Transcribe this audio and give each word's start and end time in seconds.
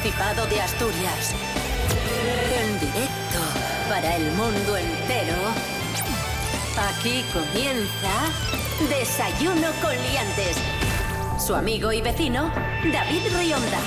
Principado 0.00 0.46
de 0.46 0.60
Asturias. 0.60 1.34
En 2.58 2.80
directo 2.80 3.38
para 3.88 4.16
el 4.16 4.24
mundo 4.32 4.76
entero. 4.76 5.36
Aquí 6.90 7.24
comienza 7.32 8.10
Desayuno 8.88 9.68
con 9.80 9.92
Liantes. 9.92 10.56
Su 11.38 11.54
amigo 11.54 11.92
y 11.92 12.02
vecino, 12.02 12.50
David 12.92 13.22
Rionda. 13.38 13.78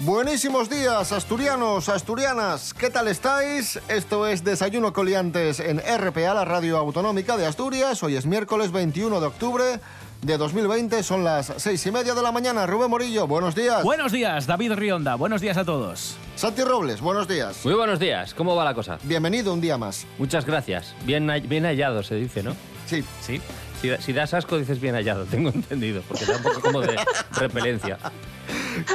Buenísimos 0.00 0.70
días, 0.70 1.12
asturianos, 1.12 1.88
asturianas. 1.88 2.72
¿Qué 2.72 2.88
tal 2.88 3.08
estáis? 3.08 3.78
Esto 3.88 4.26
es 4.26 4.42
Desayuno 4.42 4.92
Coliantes 4.92 5.60
en 5.60 5.80
RPA, 5.80 6.34
la 6.34 6.44
radio 6.44 6.78
autonómica 6.78 7.36
de 7.36 7.46
Asturias. 7.46 8.02
Hoy 8.02 8.16
es 8.16 8.26
miércoles 8.26 8.72
21 8.72 9.20
de 9.20 9.26
octubre 9.26 9.80
de 10.22 10.36
2020. 10.36 11.02
Son 11.02 11.24
las 11.24 11.52
seis 11.58 11.84
y 11.86 11.90
media 11.90 12.14
de 12.14 12.22
la 12.22 12.32
mañana. 12.32 12.66
Rubén 12.66 12.90
Morillo, 12.90 13.26
buenos 13.26 13.54
días. 13.54 13.82
Buenos 13.82 14.12
días, 14.12 14.46
David 14.46 14.72
Rionda. 14.74 15.14
Buenos 15.14 15.40
días 15.40 15.56
a 15.56 15.64
todos. 15.64 16.16
Santi 16.36 16.62
Robles, 16.62 17.00
buenos 17.00 17.28
días. 17.28 17.64
Muy 17.64 17.74
buenos 17.74 17.98
días. 17.98 18.34
¿Cómo 18.34 18.54
va 18.56 18.64
la 18.64 18.74
cosa? 18.74 18.98
Bienvenido 19.04 19.52
un 19.52 19.60
día 19.60 19.76
más. 19.78 20.06
Muchas 20.18 20.44
gracias. 20.44 20.94
Bien, 21.04 21.30
bien 21.48 21.64
hallado, 21.64 22.02
se 22.02 22.14
dice, 22.16 22.42
¿no? 22.42 22.54
Sí. 22.86 23.04
Sí. 23.20 23.40
Si, 23.80 23.90
si 23.98 24.12
das 24.12 24.34
asco, 24.34 24.58
dices 24.58 24.80
bien 24.80 24.94
hallado, 24.94 25.24
tengo 25.30 25.50
entendido, 25.50 26.02
porque 26.08 26.24
da 26.26 26.36
un 26.36 26.42
poco 26.42 26.60
como 26.60 26.80
de 26.80 26.96
repelencia. 27.32 27.98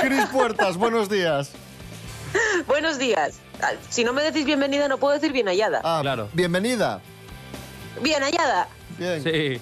Cris 0.02 0.25
Puertas, 0.25 0.77
buenos 0.77 1.09
días. 1.09 1.52
Buenos 2.67 2.97
días. 2.97 3.35
Si 3.89 4.03
no 4.03 4.11
me 4.11 4.23
decís 4.23 4.43
bienvenida, 4.45 4.87
no 4.87 4.97
puedo 4.97 5.13
decir 5.13 5.31
bien 5.31 5.47
hallada. 5.47 5.81
Ah, 5.83 5.99
Claro. 6.02 6.27
Bienvenida. 6.33 6.99
Bien 8.02 8.21
hallada. 8.23 8.67
Bien. 8.97 9.23
Sí. 9.23 9.61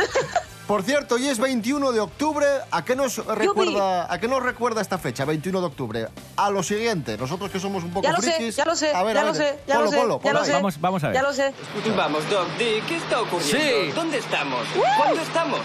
Por 0.70 0.84
cierto, 0.84 1.16
hoy 1.16 1.26
es 1.26 1.40
21 1.40 1.90
de 1.90 1.98
octubre. 1.98 2.46
¿A 2.70 2.84
qué 2.84 2.94
nos 2.94 3.16
recuerda, 3.26 4.06
a 4.08 4.20
qué 4.20 4.28
nos 4.28 4.40
recuerda 4.40 4.80
esta 4.80 4.98
fecha, 4.98 5.24
21 5.24 5.58
de 5.62 5.66
octubre? 5.66 6.08
A 6.36 6.48
lo 6.48 6.62
siguiente, 6.62 7.18
nosotros 7.18 7.50
que 7.50 7.58
somos 7.58 7.82
un 7.82 7.90
poco 7.90 8.04
Ya 8.04 8.12
lo 8.12 8.22
sé, 8.22 8.34
frikis. 8.34 8.54
ya 8.54 8.64
lo 8.64 8.76
sé, 8.76 8.94
A 8.94 9.02
ver, 9.02 9.16
ya 9.16 9.22
a 9.22 9.24
lo 9.24 9.34
sé, 9.34 9.58
ya 9.66 9.80
lo 9.80 9.90
sé, 9.90 9.96
ya 10.22 10.32
lo 10.32 10.44
sé. 10.44 10.52
Vamos, 10.52 10.80
vamos 10.80 11.02
a 11.02 11.08
ver. 11.08 11.16
Ya 11.16 11.22
lo 11.22 11.32
sé. 11.32 11.52
Vamos, 11.96 12.30
Doc 12.30 12.46
D, 12.56 12.84
¿qué 12.86 12.98
está 12.98 13.20
ocurriendo? 13.20 13.58
Sí. 13.58 13.90
¿Dónde 13.96 14.18
estamos? 14.18 14.64
¿Cuándo 14.96 15.20
estamos? 15.20 15.58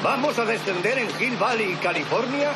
Vamos 0.00 0.38
a 0.38 0.44
descender 0.44 0.96
en 0.96 1.08
Hill 1.20 1.36
Valley, 1.38 1.74
California, 1.82 2.52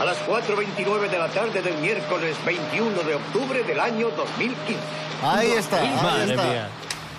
a 0.00 0.04
las 0.04 0.18
4.29 0.26 1.10
de 1.10 1.18
la 1.20 1.28
tarde 1.28 1.62
del 1.62 1.78
miércoles 1.78 2.36
21 2.44 3.02
de 3.04 3.14
octubre 3.14 3.62
del 3.62 3.78
año 3.78 4.10
2015. 4.16 4.82
Ahí 5.22 5.52
está, 5.52 5.80
ahí 5.80 5.94
Madre 6.02 6.34
está. 6.34 6.42
mía. 6.44 6.68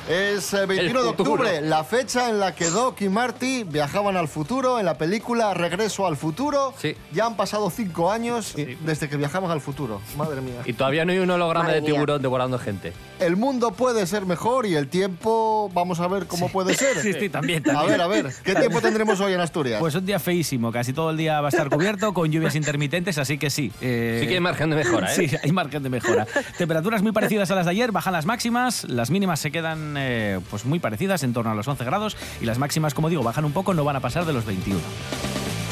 Es 0.09 0.55
eh, 0.55 0.65
21 0.65 0.99
El 1.01 1.05
de 1.05 1.11
futuro. 1.11 1.31
octubre, 1.33 1.61
la 1.61 1.83
fecha 1.83 2.29
en 2.29 2.39
la 2.39 2.55
que 2.55 2.71
Doc 2.71 2.99
y 3.01 3.09
Marty 3.09 3.63
viajaban 3.63 4.17
al 4.17 4.27
futuro 4.27 4.79
en 4.79 4.85
la 4.87 4.95
película 4.97 5.53
Regreso 5.53 6.07
al 6.07 6.17
futuro. 6.17 6.73
Sí. 6.79 6.97
Ya 7.13 7.27
han 7.27 7.35
pasado 7.37 7.69
cinco 7.69 8.11
años 8.11 8.55
desde 8.81 9.07
que 9.07 9.17
viajamos 9.17 9.51
al 9.51 9.61
futuro. 9.61 10.01
Madre 10.17 10.41
mía. 10.41 10.61
Y 10.65 10.73
todavía 10.73 11.05
no 11.05 11.11
hay 11.11 11.19
un 11.19 11.29
holograma 11.29 11.65
Madre 11.65 11.75
de 11.75 11.81
mía. 11.83 11.93
tiburón 11.93 12.21
devorando 12.23 12.57
gente. 12.57 12.91
El 13.19 13.35
mundo 13.35 13.71
puede 13.71 14.07
ser 14.07 14.25
mejor 14.25 14.65
y 14.65 14.75
el 14.75 14.87
tiempo, 14.87 15.69
vamos 15.73 15.99
a 15.99 16.07
ver 16.07 16.25
cómo 16.25 16.47
puede 16.49 16.73
ser. 16.73 16.97
Sí, 17.01 17.11
sí, 17.13 17.29
también, 17.29 17.61
A 17.69 17.73
también. 17.73 17.87
ver, 17.91 18.01
a 18.01 18.07
ver, 18.07 18.33
¿qué 18.43 18.55
tiempo 18.55 18.79
tendremos 18.81 19.19
hoy 19.19 19.33
en 19.33 19.41
Asturias? 19.41 19.79
Pues 19.79 19.93
un 19.95 20.05
día 20.05 20.19
feísimo, 20.19 20.71
casi 20.71 20.93
todo 20.93 21.09
el 21.11 21.17
día 21.17 21.41
va 21.41 21.47
a 21.47 21.49
estar 21.49 21.69
cubierto 21.69 22.13
con 22.13 22.31
lluvias 22.31 22.55
intermitentes, 22.55 23.17
así 23.17 23.37
que 23.37 23.49
sí. 23.49 23.71
eh, 23.81 24.19
Sí 24.21 24.27
que 24.27 24.35
hay 24.35 24.39
margen 24.39 24.69
de 24.69 24.77
mejora, 24.77 25.13
¿eh? 25.13 25.15
Sí, 25.15 25.35
hay 25.43 25.51
margen 25.51 25.83
de 25.83 25.89
mejora. 25.89 26.25
Temperaturas 26.57 27.01
muy 27.01 27.11
parecidas 27.11 27.51
a 27.51 27.55
las 27.55 27.65
de 27.65 27.71
ayer, 27.71 27.91
bajan 27.91 28.13
las 28.13 28.25
máximas, 28.25 28.85
las 28.85 29.09
mínimas 29.11 29.39
se 29.41 29.51
quedan 29.51 29.95
eh, 29.97 30.39
pues 30.49 30.63
muy 30.65 30.79
parecidas, 30.79 31.23
en 31.23 31.33
torno 31.33 31.51
a 31.51 31.55
los 31.55 31.67
11 31.67 31.83
grados, 31.83 32.15
y 32.41 32.45
las 32.45 32.57
máximas, 32.57 32.93
como 32.93 33.09
digo, 33.09 33.21
bajan 33.23 33.43
un 33.43 33.51
poco, 33.51 33.73
no 33.73 33.83
van 33.83 33.97
a 33.97 33.99
pasar 33.99 34.25
de 34.25 34.31
los 34.33 34.45
21. 34.45 34.79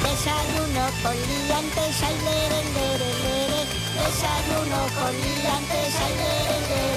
Desayuno 0.03 0.85
con 1.01 1.13
liantes, 1.13 2.03
ay, 2.03 2.15
lere, 2.25 2.63
lere, 2.75 3.11
lere. 3.23 3.61
Desayuno 3.97 4.77
con 4.99 5.13
liantes, 5.13 5.95
ay, 5.95 6.13
lere, 6.17 6.59
lere, 6.67 6.91
lere. 6.91 6.96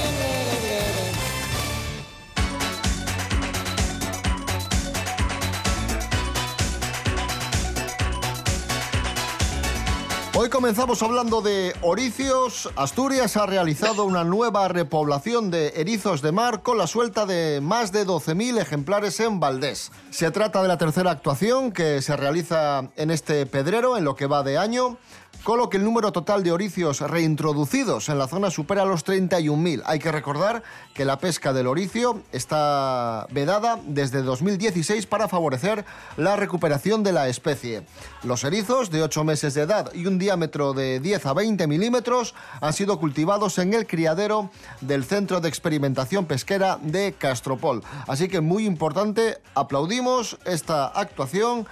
Hoy 10.33 10.47
comenzamos 10.47 11.03
hablando 11.03 11.41
de 11.41 11.75
oricios. 11.81 12.69
Asturias 12.77 13.35
ha 13.35 13.45
realizado 13.45 14.05
una 14.05 14.23
nueva 14.23 14.69
repoblación 14.69 15.51
de 15.51 15.73
erizos 15.75 16.21
de 16.21 16.31
mar 16.31 16.61
con 16.61 16.77
la 16.77 16.87
suelta 16.87 17.25
de 17.25 17.59
más 17.61 17.91
de 17.91 18.07
12.000 18.07 18.61
ejemplares 18.61 19.19
en 19.19 19.41
Valdés. 19.41 19.91
Se 20.09 20.31
trata 20.31 20.61
de 20.61 20.69
la 20.69 20.77
tercera 20.77 21.11
actuación 21.11 21.73
que 21.73 22.01
se 22.01 22.15
realiza 22.15 22.89
en 22.95 23.11
este 23.11 23.45
pedrero 23.45 23.97
en 23.97 24.05
lo 24.05 24.15
que 24.15 24.25
va 24.25 24.41
de 24.41 24.57
año, 24.57 24.97
con 25.43 25.57
lo 25.57 25.69
que 25.69 25.77
el 25.77 25.83
número 25.83 26.11
total 26.11 26.43
de 26.43 26.51
oricios 26.51 27.01
reintroducidos 27.01 28.09
en 28.09 28.19
la 28.19 28.27
zona 28.27 28.51
supera 28.51 28.85
los 28.85 29.03
31.000. 29.05 29.81
Hay 29.85 29.99
que 29.99 30.11
recordar 30.11 30.61
que 30.93 31.03
la 31.03 31.17
pesca 31.17 31.51
del 31.51 31.67
oricio 31.67 32.21
está 32.31 33.27
vedada 33.31 33.79
desde 33.85 34.21
2016 34.21 35.07
para 35.07 35.27
favorecer 35.27 35.83
la 36.15 36.35
recuperación 36.35 37.01
de 37.03 37.11
la 37.11 37.27
especie. 37.27 37.83
Los 38.23 38.43
erizos 38.43 38.91
de 38.91 39.01
8 39.01 39.23
meses 39.23 39.55
de 39.55 39.61
edad 39.61 39.91
y 39.93 40.05
un 40.05 40.19
diámetro 40.21 40.73
de 40.73 40.99
10 40.99 41.25
a 41.25 41.33
20 41.33 41.67
milímetros 41.67 42.35
han 42.61 42.73
sido 42.73 42.99
cultivados 42.99 43.57
en 43.57 43.73
el 43.73 43.87
criadero 43.87 44.51
del 44.79 45.03
Centro 45.03 45.41
de 45.41 45.49
Experimentación 45.49 46.25
Pesquera 46.25 46.77
de 46.81 47.13
Castropol. 47.13 47.83
Así 48.07 48.27
que 48.27 48.39
muy 48.39 48.65
importante, 48.65 49.39
aplaudimos 49.55 50.37
esta 50.45 50.85
actuación 50.87 51.67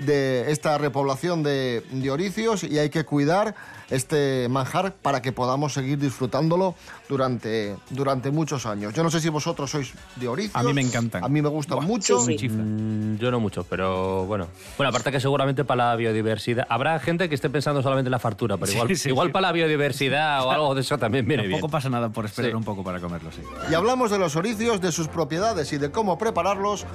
de 0.00 0.50
esta 0.50 0.76
repoblación 0.78 1.42
de, 1.42 1.82
de 1.90 2.10
oricios 2.10 2.64
y 2.64 2.78
hay 2.78 2.90
que 2.90 3.04
cuidar 3.04 3.54
este 3.90 4.48
manjar 4.48 4.94
para 4.94 5.20
que 5.22 5.30
podamos 5.32 5.74
seguir 5.74 5.98
disfrutándolo 5.98 6.74
durante, 7.08 7.76
durante 7.90 8.30
muchos 8.30 8.64
años. 8.66 8.94
Yo 8.94 9.02
no 9.02 9.10
sé 9.10 9.20
si 9.20 9.28
vosotros 9.28 9.70
sois 9.70 9.92
de 10.16 10.26
oricios. 10.26 10.56
A 10.56 10.62
mí 10.62 10.72
me 10.72 10.80
encantan. 10.80 11.22
A 11.22 11.28
mí 11.28 11.42
me 11.42 11.48
gustan 11.50 11.76
Buah, 11.78 11.86
mucho. 11.86 12.18
sí, 12.20 12.38
sí. 12.38 12.48
Mm, 12.48 13.18
yo 13.18 13.30
no 13.30 13.40
mucho, 13.40 13.64
pero 13.64 14.24
bueno. 14.24 14.48
Bueno, 14.78 14.88
aparte 14.88 15.12
que 15.12 15.20
seguramente 15.20 15.64
para 15.64 15.90
la 15.90 15.96
biodiversidad. 15.96 16.66
Habrá 16.70 16.98
gente 16.98 17.28
que 17.28 17.34
esté 17.34 17.50
pensando 17.50 17.82
solamente 17.82 18.08
en 18.08 18.12
la 18.12 18.18
fartura, 18.18 18.56
pero 18.56 18.72
igual, 18.72 18.96
sí, 18.96 19.08
igual 19.10 19.28
sí. 19.28 19.32
para 19.32 19.48
la 19.48 19.52
biodiversidad 19.52 20.44
o 20.44 20.50
algo 20.50 20.74
de 20.74 20.80
eso 20.80 20.96
también 20.98 21.26
viene 21.26 21.42
bien. 21.46 21.52
Tampoco 21.60 21.70
pasa 21.72 21.90
nada 21.90 22.08
por 22.08 22.24
esperar 22.24 22.50
Sí. 22.52 22.56
un 22.56 22.64
poco 22.64 22.82
para 22.82 23.00
comerlo, 23.00 23.30
sí. 23.32 23.42
Y 23.70 23.74
hablamos 23.74 24.10
de 24.10 24.18
los 24.18 24.34
oricios, 24.34 24.80
de 24.80 24.90
sus 24.92 25.08
propiedades 25.08 25.72
y 25.72 25.78
de 25.78 25.90
cómo 25.90 26.16
prepararlos 26.18 26.86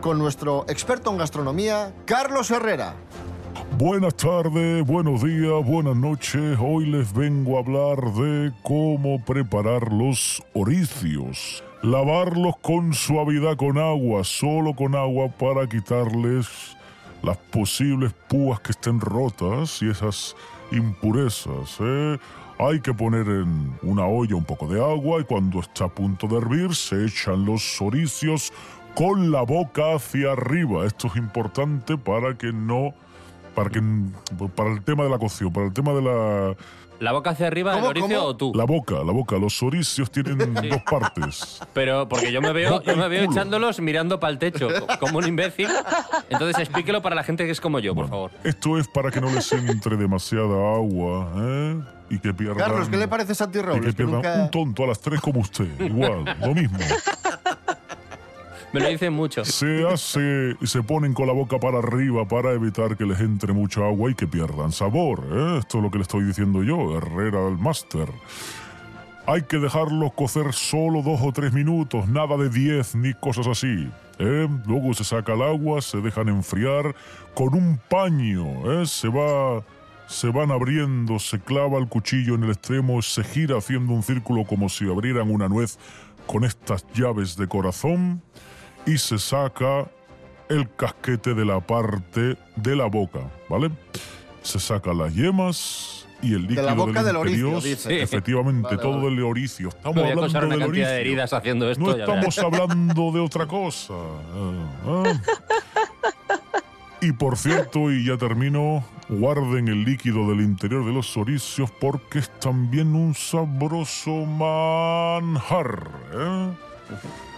con 0.00 0.18
nuestro 0.18 0.64
experto 0.68 1.10
en 1.10 1.18
gastronomía, 1.18 1.94
Carlos 2.04 2.50
Herrera. 2.50 2.94
Buenas 3.78 4.14
tardes, 4.14 4.86
buenos 4.86 5.22
días, 5.22 5.64
buenas 5.64 5.96
noches. 5.96 6.58
Hoy 6.60 6.86
les 6.86 7.12
vengo 7.12 7.56
a 7.56 7.60
hablar 7.60 7.98
de 8.14 8.52
cómo 8.62 9.22
preparar 9.24 9.92
los 9.92 10.42
oricios. 10.54 11.62
Lavarlos 11.82 12.56
con 12.62 12.92
suavidad 12.94 13.56
con 13.56 13.78
agua, 13.78 14.24
solo 14.24 14.74
con 14.74 14.94
agua 14.94 15.28
para 15.28 15.66
quitarles 15.66 16.46
las 17.22 17.36
posibles 17.36 18.12
púas 18.28 18.60
que 18.60 18.72
estén 18.72 19.00
rotas 19.00 19.82
y 19.82 19.90
esas 19.90 20.36
impurezas. 20.72 21.76
¿eh? 21.80 22.18
Hay 22.58 22.80
que 22.80 22.92
poner 22.92 23.26
en 23.26 23.78
una 23.82 24.06
olla 24.06 24.36
un 24.36 24.44
poco 24.44 24.66
de 24.66 24.80
agua 24.80 25.20
y 25.20 25.24
cuando 25.24 25.60
está 25.60 25.84
a 25.84 25.88
punto 25.88 26.26
de 26.26 26.36
hervir 26.36 26.74
se 26.74 27.06
echan 27.06 27.44
los 27.44 27.80
oricios 27.80 28.52
con 28.94 29.30
la 29.30 29.42
boca 29.42 29.94
hacia 29.94 30.32
arriba. 30.32 30.86
Esto 30.86 31.08
es 31.08 31.16
importante 31.16 31.96
para 31.96 32.34
que 32.36 32.52
no 32.52 32.92
para 33.54 33.68
que 33.70 33.82
para 34.54 34.70
el 34.72 34.82
tema 34.82 35.04
de 35.04 35.10
la 35.10 35.18
cocción, 35.18 35.52
para 35.52 35.66
el 35.66 35.72
tema 35.72 35.92
de 35.92 36.02
la 36.02 36.54
¿La 37.00 37.12
boca 37.12 37.30
hacia 37.30 37.46
arriba, 37.46 37.72
el 37.72 37.78
¿Cómo, 37.78 37.88
oricio 37.88 38.08
cómo? 38.18 38.28
o 38.28 38.36
tú? 38.36 38.52
la 38.54 38.64
boca, 38.64 38.94
la 39.02 39.12
boca, 39.12 39.36
los 39.38 39.62
oricios 39.62 40.10
tienen 40.10 40.38
dos 40.54 40.82
partes. 40.82 41.58
Pero 41.72 42.06
porque 42.08 42.30
yo 42.30 42.42
me 42.42 42.52
veo, 42.52 42.82
yo 42.82 42.94
me 42.96 43.08
veo 43.08 43.24
echándolos 43.24 43.80
mirando 43.80 44.20
para 44.20 44.32
el 44.34 44.38
techo, 44.38 44.68
co- 44.68 44.98
como 45.00 45.18
un 45.18 45.26
imbécil. 45.26 45.68
Entonces 46.28 46.58
explíquelo 46.58 47.00
para 47.00 47.14
la 47.16 47.22
gente 47.24 47.46
que 47.46 47.52
es 47.52 47.60
como 47.60 47.78
yo, 47.78 47.94
por 47.94 48.08
favor. 48.10 48.30
Esto 48.44 48.76
es 48.78 48.86
para 48.86 49.10
que 49.10 49.18
no 49.20 49.30
les 49.30 49.50
entre 49.52 49.96
demasiada 49.96 50.74
agua, 50.76 51.32
¿eh? 51.38 51.80
Y 52.10 52.18
que 52.18 52.34
pierdan 52.34 52.58
Carlos, 52.58 52.88
¿qué 52.88 52.96
le 52.98 53.08
parece 53.08 53.34
Santi 53.34 53.60
y 53.60 53.62
Robles? 53.62 53.80
que 53.82 53.86
Que 53.86 53.92
pierdan 53.94 54.14
nunca- 54.16 54.34
un 54.42 54.50
tonto 54.50 54.84
a 54.84 54.88
las 54.88 55.00
tres 55.00 55.20
como 55.22 55.40
usted, 55.40 55.68
igual, 55.80 56.24
lo 56.40 56.54
mismo. 56.54 56.78
Me 58.72 58.80
lo 58.80 58.88
dicen 58.88 59.12
mucho. 59.12 59.44
Se 59.44 59.86
hace, 59.86 60.54
se 60.64 60.82
ponen 60.82 61.12
con 61.12 61.26
la 61.26 61.32
boca 61.32 61.58
para 61.58 61.78
arriba 61.78 62.26
para 62.28 62.52
evitar 62.52 62.96
que 62.96 63.04
les 63.04 63.20
entre 63.20 63.52
mucha 63.52 63.80
agua 63.80 64.10
y 64.10 64.14
que 64.14 64.28
pierdan 64.28 64.70
sabor. 64.70 65.24
¿eh? 65.32 65.56
Esto 65.58 65.78
es 65.78 65.84
lo 65.84 65.90
que 65.90 65.98
le 65.98 66.02
estoy 66.02 66.24
diciendo 66.24 66.62
yo, 66.62 66.96
Herrera 66.96 67.48
el 67.48 67.58
máster. 67.58 68.08
Hay 69.26 69.42
que 69.42 69.58
dejarlos 69.58 70.12
cocer 70.12 70.52
solo 70.52 71.02
dos 71.02 71.20
o 71.22 71.32
tres 71.32 71.52
minutos, 71.52 72.08
nada 72.08 72.36
de 72.36 72.48
diez 72.48 72.94
ni 72.94 73.12
cosas 73.14 73.48
así. 73.48 73.90
¿eh? 74.18 74.48
Luego 74.66 74.94
se 74.94 75.02
saca 75.02 75.34
el 75.34 75.42
agua, 75.42 75.82
se 75.82 76.00
dejan 76.00 76.28
enfriar 76.28 76.94
con 77.34 77.54
un 77.54 77.80
paño. 77.88 78.80
¿eh? 78.80 78.86
Se 78.86 79.08
va, 79.08 79.64
se 80.06 80.28
van 80.28 80.52
abriendo, 80.52 81.18
se 81.18 81.40
clava 81.40 81.78
el 81.78 81.88
cuchillo 81.88 82.36
en 82.36 82.44
el 82.44 82.50
extremo, 82.50 83.02
se 83.02 83.24
gira 83.24 83.58
haciendo 83.58 83.92
un 83.94 84.04
círculo 84.04 84.44
como 84.44 84.68
si 84.68 84.88
abrieran 84.88 85.28
una 85.28 85.48
nuez 85.48 85.76
con 86.26 86.44
estas 86.44 86.86
llaves 86.94 87.36
de 87.36 87.48
corazón 87.48 88.22
y 88.86 88.98
se 88.98 89.18
saca 89.18 89.86
el 90.48 90.68
casquete 90.74 91.34
de 91.34 91.44
la 91.44 91.60
parte 91.60 92.36
de 92.56 92.76
la 92.76 92.86
boca, 92.86 93.20
¿vale? 93.48 93.70
Se 94.42 94.58
saca 94.58 94.92
las 94.92 95.14
yemas 95.14 96.06
y 96.22 96.34
el 96.34 96.42
líquido 96.42 96.62
la 96.64 96.74
boca 96.74 97.02
del 97.02 97.16
oricio, 97.16 97.38
interior. 97.48 97.62
dice. 97.62 98.02
Efectivamente, 98.02 98.62
Vale, 98.76 98.78
todo 98.82 98.96
vale. 99.02 99.10
del 99.16 99.24
oricio. 99.24 99.68
Estamos 99.68 99.94
Me 99.96 100.02
voy 100.02 100.10
a 100.10 100.12
hablando 100.14 100.38
una 100.38 100.48
del 100.56 100.58
cantidad 100.64 100.88
de 100.90 101.00
heridas 101.00 101.32
haciendo 101.32 101.70
esto. 101.70 101.84
No 101.84 101.96
ya 101.96 102.02
estamos 102.04 102.36
verás. 102.36 102.60
hablando 102.60 103.12
de 103.12 103.20
otra 103.20 103.46
cosa. 103.46 103.94
Ah, 103.94 104.52
ah. 104.86 105.12
Y 107.02 107.12
por 107.12 107.38
cierto, 107.38 107.90
y 107.90 108.04
ya 108.04 108.18
termino, 108.18 108.84
guarden 109.08 109.68
el 109.68 109.84
líquido 109.84 110.28
del 110.28 110.42
interior 110.42 110.84
de 110.84 110.92
los 110.92 111.16
oricios 111.16 111.70
porque 111.70 112.18
es 112.18 112.28
también 112.40 112.94
un 112.94 113.14
sabroso 113.14 114.10
manjar. 114.26 115.88
¿eh? 116.12 116.50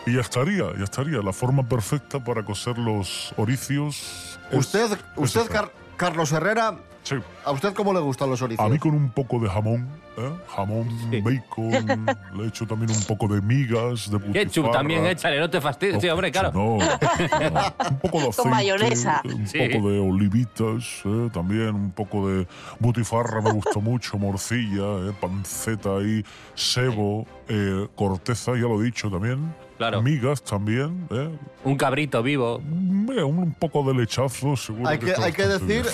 Y 0.07 0.15
ya 0.15 0.21
estaría, 0.21 0.65
ya 0.77 0.85
estaría. 0.85 1.19
La 1.23 1.33
forma 1.33 1.63
perfecta 1.69 2.19
para 2.23 2.45
cocer 2.45 2.77
los 2.79 3.33
oricios. 3.37 4.39
Usted, 4.51 4.93
es 4.93 4.99
usted. 5.17 5.49
Car- 5.51 5.73
Carlos 5.97 6.33
Herrera, 6.33 6.77
Sí. 7.03 7.17
¿a 7.45 7.51
usted 7.51 7.73
cómo 7.75 7.93
le 7.93 8.01
gustan 8.01 8.31
los 8.31 8.41
oricios? 8.43 8.65
A 8.65 8.69
mí 8.71 8.79
con 8.79 8.93
un 8.95 9.11
poco 9.11 9.41
de 9.41 9.49
jamón, 9.49 9.89
¿eh? 10.17 10.31
jamón, 10.55 10.89
bacon, 11.25 12.07
le 12.37 12.47
echo 12.47 12.65
también 12.67 12.91
un 12.97 13.03
poco 13.05 13.27
de 13.27 13.41
migas, 13.43 14.09
de 14.11 14.21
Ketchup 14.33 14.71
también, 14.71 15.05
échale, 15.07 15.41
no 15.41 15.51
te 15.51 15.61
fastidies. 15.61 16.01
Sí, 16.01 16.09
hombre, 16.09 16.31
claro. 16.31 16.53
No, 16.55 16.79
no, 16.79 17.75
un 17.91 17.99
poco 17.99 18.21
de 18.21 18.29
aceite, 18.29 18.49
mayonesa. 18.51 19.23
un 19.25 19.47
Sí. 19.49 19.59
poco 19.59 19.91
de 19.91 19.99
olivitas, 19.99 21.03
¿eh? 21.05 21.29
también 21.33 21.75
un 21.75 21.91
poco 21.91 22.29
de 22.29 22.47
butifarra 22.79 23.41
me 23.41 23.51
gusta 23.53 23.81
mucho, 23.81 24.17
morcilla, 24.19 25.09
¿eh? 25.09 25.13
panceta 25.21 25.97
ahí, 25.97 26.25
sebo, 26.55 27.27
eh, 27.49 27.89
corteza, 27.97 28.53
ya 28.53 28.61
lo 28.63 28.81
he 28.81 28.85
dicho 28.85 29.11
también. 29.11 29.53
Claro. 29.79 30.01
Migas 30.01 30.45
también, 30.45 31.09
¿eh? 31.11 31.29
Un 31.65 31.77
cabrito 31.77 32.23
vivo. 32.23 32.61
Mm, 32.65 33.09
Un 33.25 33.53
poco 33.55 33.83
de 33.83 33.95
lechazo, 33.99 34.55
seguro. 34.57 34.89
Hay 34.89 34.99
que, 34.99 35.13
hay 35.13 35.33
que 35.33 35.47
decir, 35.49 35.85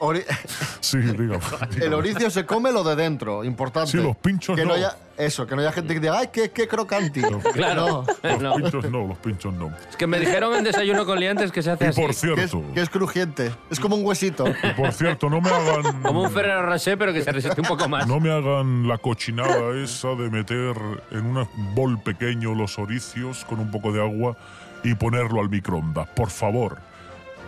ori- 0.00 0.24
Sí, 0.80 0.98
dígame. 0.98 1.40
el 1.80 1.94
oricio 1.94 2.30
se 2.30 2.44
come 2.44 2.70
lo 2.70 2.84
de 2.84 2.94
dentro, 2.96 3.42
importante. 3.44 3.90
Sí, 3.90 3.96
los 3.96 4.16
pinchos 4.16 4.54
que 4.54 4.62
no. 4.62 4.68
no. 4.68 4.74
haya, 4.74 4.96
eso, 5.16 5.46
que 5.46 5.54
no 5.56 5.62
haya 5.62 5.72
gente 5.72 5.94
que 5.94 6.00
diga, 6.00 6.18
¡ay, 6.18 6.28
qué, 6.32 6.50
qué 6.50 6.68
crocante! 6.68 7.22
Claro. 7.52 8.04
No, 8.40 8.58
Los 8.58 8.72
pinchos 8.72 8.90
no, 8.90 9.06
los 9.06 9.18
pinchos 9.18 9.54
no. 9.54 9.72
Es 9.88 9.96
que 9.96 10.06
me 10.06 10.18
dijeron 10.18 10.54
en 10.54 10.64
desayuno 10.64 11.04
con 11.06 11.18
liantes 11.20 11.52
que 11.52 11.62
se 11.62 11.70
hace 11.70 11.84
Y 11.84 11.88
así. 11.88 12.00
por 12.00 12.10
que 12.10 12.12
es, 12.12 12.20
cierto, 12.20 12.62
que 12.74 12.80
es 12.80 12.88
crujiente. 12.90 13.52
Es 13.70 13.78
como 13.80 13.96
un 13.96 14.04
huesito. 14.04 14.44
y 14.48 14.72
por 14.74 14.92
cierto, 14.92 15.30
no 15.30 15.40
me 15.40 15.50
hagan. 15.50 16.02
Como 16.02 16.22
un 16.22 16.30
Ferrero 16.30 16.62
Rocher, 16.62 16.98
pero 16.98 17.12
que 17.12 17.22
se 17.22 17.32
resiste 17.32 17.60
un 17.60 17.66
poco 17.66 17.88
más. 17.88 18.06
No 18.06 18.20
me 18.20 18.30
hagan 18.30 18.88
la 18.88 18.98
cochinada 18.98 19.74
esa 19.82 20.08
de 20.08 20.30
meter 20.30 20.76
en 21.10 21.26
un 21.26 21.46
bol 21.74 22.00
pequeño 22.02 22.54
los 22.54 22.78
oricios 22.78 23.44
con 23.44 23.60
un 23.60 23.70
poco 23.70 23.92
de 23.92 24.00
agua 24.00 24.36
y 24.82 24.94
ponerlo 24.94 25.40
al 25.40 25.48
microondas. 25.48 26.08
Por 26.08 26.30
favor. 26.30 26.78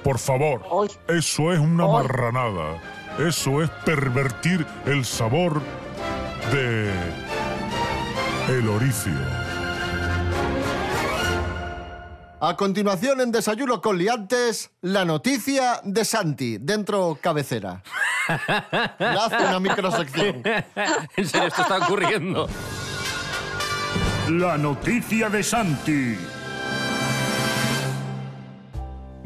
Por 0.07 0.21
favor. 0.21 0.63
Eso 1.09 1.53
es 1.53 1.59
una 1.59 1.85
marranada. 1.85 2.81
Eso 3.19 3.61
es 3.61 3.69
pervertir 3.85 4.65
el 4.85 5.05
sabor 5.05 5.61
de 6.53 6.93
el 8.49 8.69
oricio. 8.69 9.11
A 12.39 12.55
continuación, 12.57 13.21
en 13.21 13.33
Desayuno 13.33 13.81
con 13.81 13.99
Liantes, 13.99 14.71
la 14.81 15.05
noticia 15.05 15.81
de 15.83 16.05
Santi, 16.05 16.59
dentro 16.59 17.19
cabecera. 17.21 17.83
Le 19.01 19.07
hace 19.07 19.45
una 19.45 19.59
microsección. 19.59 20.41
en 21.17 21.27
serio, 21.27 21.49
esto 21.49 21.63
está 21.63 21.79
ocurriendo. 21.79 22.47
La 24.29 24.57
noticia 24.57 25.29
de 25.29 25.43
Santi. 25.43 26.17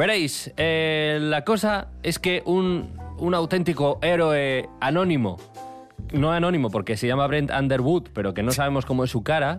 Veréis, 0.01 0.51
eh, 0.57 1.19
la 1.21 1.45
cosa 1.45 1.89
es 2.03 2.19
que 2.19 2.43
un, 2.47 2.99
un 3.19 3.35
auténtico 3.35 3.99
héroe 4.01 4.67
anónimo, 4.81 5.37
no 6.15 6.33
anónimo 6.33 6.71
porque 6.71 6.97
se 6.97 7.07
llama 7.07 7.27
Brent 7.27 7.51
Underwood, 7.51 8.05
pero 8.15 8.33
que 8.33 8.43
no 8.43 8.51
sabemos 8.51 8.87
cómo 8.87 9.05
es 9.05 9.11
su 9.11 9.23
cara, 9.23 9.59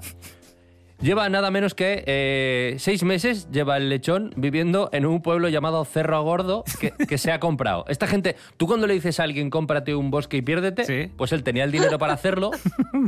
lleva 1.01 1.27
nada 1.29 1.51
menos 1.51 1.73
que 1.75 2.03
eh, 2.07 2.75
seis 2.79 3.03
meses, 3.03 3.49
lleva 3.51 3.77
el 3.77 3.89
lechón 3.89 4.33
viviendo 4.35 4.89
en 4.93 5.05
un 5.05 5.21
pueblo 5.21 5.49
llamado 5.49 5.83
Cerro 5.85 6.21
Gordo 6.23 6.63
que, 6.79 6.91
que 6.91 7.17
se 7.17 7.31
ha 7.31 7.39
comprado. 7.39 7.85
Esta 7.87 8.07
gente, 8.07 8.35
tú 8.57 8.67
cuando 8.67 8.87
le 8.87 8.93
dices 8.93 9.19
a 9.19 9.23
alguien 9.23 9.49
cómprate 9.49 9.95
un 9.95 10.11
bosque 10.11 10.37
y 10.37 10.41
piérdete, 10.41 10.85
Sí. 10.85 11.11
pues 11.17 11.31
él 11.31 11.43
tenía 11.43 11.63
el 11.63 11.71
dinero 11.71 11.97
para 11.99 12.13
hacerlo, 12.13 12.51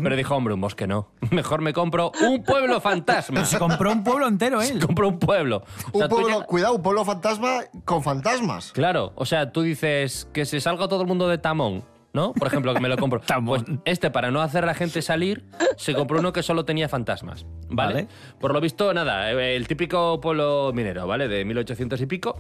pero 0.04 0.16
dijo, 0.16 0.36
hombre, 0.36 0.54
un 0.54 0.62
bosque 0.62 0.88
no, 0.88 1.10
mejor 1.32 1.62
me 1.62 1.74
compro 1.74 2.12
un 2.22 2.44
pueblo 2.44 2.82
fantasma. 2.82 3.46
Se 3.46 3.58
compró 3.60 3.92
un 3.92 4.04
pueblo 4.04 4.28
entero 4.28 4.62
él. 4.62 4.80
Compró 4.86 5.08
un 5.08 5.20
pueblo. 5.20 5.64
O 5.92 5.98
sea, 5.98 6.06
Un 6.06 6.10
pueblo, 6.10 6.46
cuidado, 6.46 6.74
un 6.76 6.82
pueblo 6.82 7.06
fantasma 7.06 7.62
con 7.86 8.04
fantasmas. 8.04 8.72
Claro, 8.74 9.12
o 9.16 9.26
sea, 9.26 9.52
tú 9.52 9.62
dices 9.62 10.28
que 10.34 10.46
se 10.46 10.60
salga 10.62 10.88
todo 10.88 11.02
el 11.02 11.08
mundo 11.08 11.28
de 11.28 11.38
Tamón, 11.38 11.84
¿no? 12.14 12.34
Por 12.34 12.48
ejemplo, 12.48 12.74
que 12.74 12.80
me 12.80 12.90
lo 12.90 12.98
compro. 12.98 13.22
Pues 13.46 13.64
este, 13.86 14.12
para 14.12 14.32
no 14.32 14.42
hacer 14.42 14.64
a 14.64 14.68
la 14.68 14.74
gente 14.76 15.02
salir, 15.02 15.46
se 15.78 15.94
compró 15.94 16.20
uno 16.20 16.32
que 16.32 16.44
solo 16.44 16.64
tenía 16.66 16.88
fantasmas, 16.88 17.46
¿vale? 17.70 17.94
Vale. 17.94 18.08
Por 18.40 18.54
lo 18.54 18.62
visto, 18.62 18.94
nada, 18.94 19.32
eh, 19.32 19.56
el 19.56 19.68
típico 19.68 20.22
pueblo 20.22 20.72
minero, 20.74 21.08
¿vale? 21.08 21.28
De 21.28 21.44
1800 21.44 22.00
y 22.02 22.06
pico. 22.06 22.40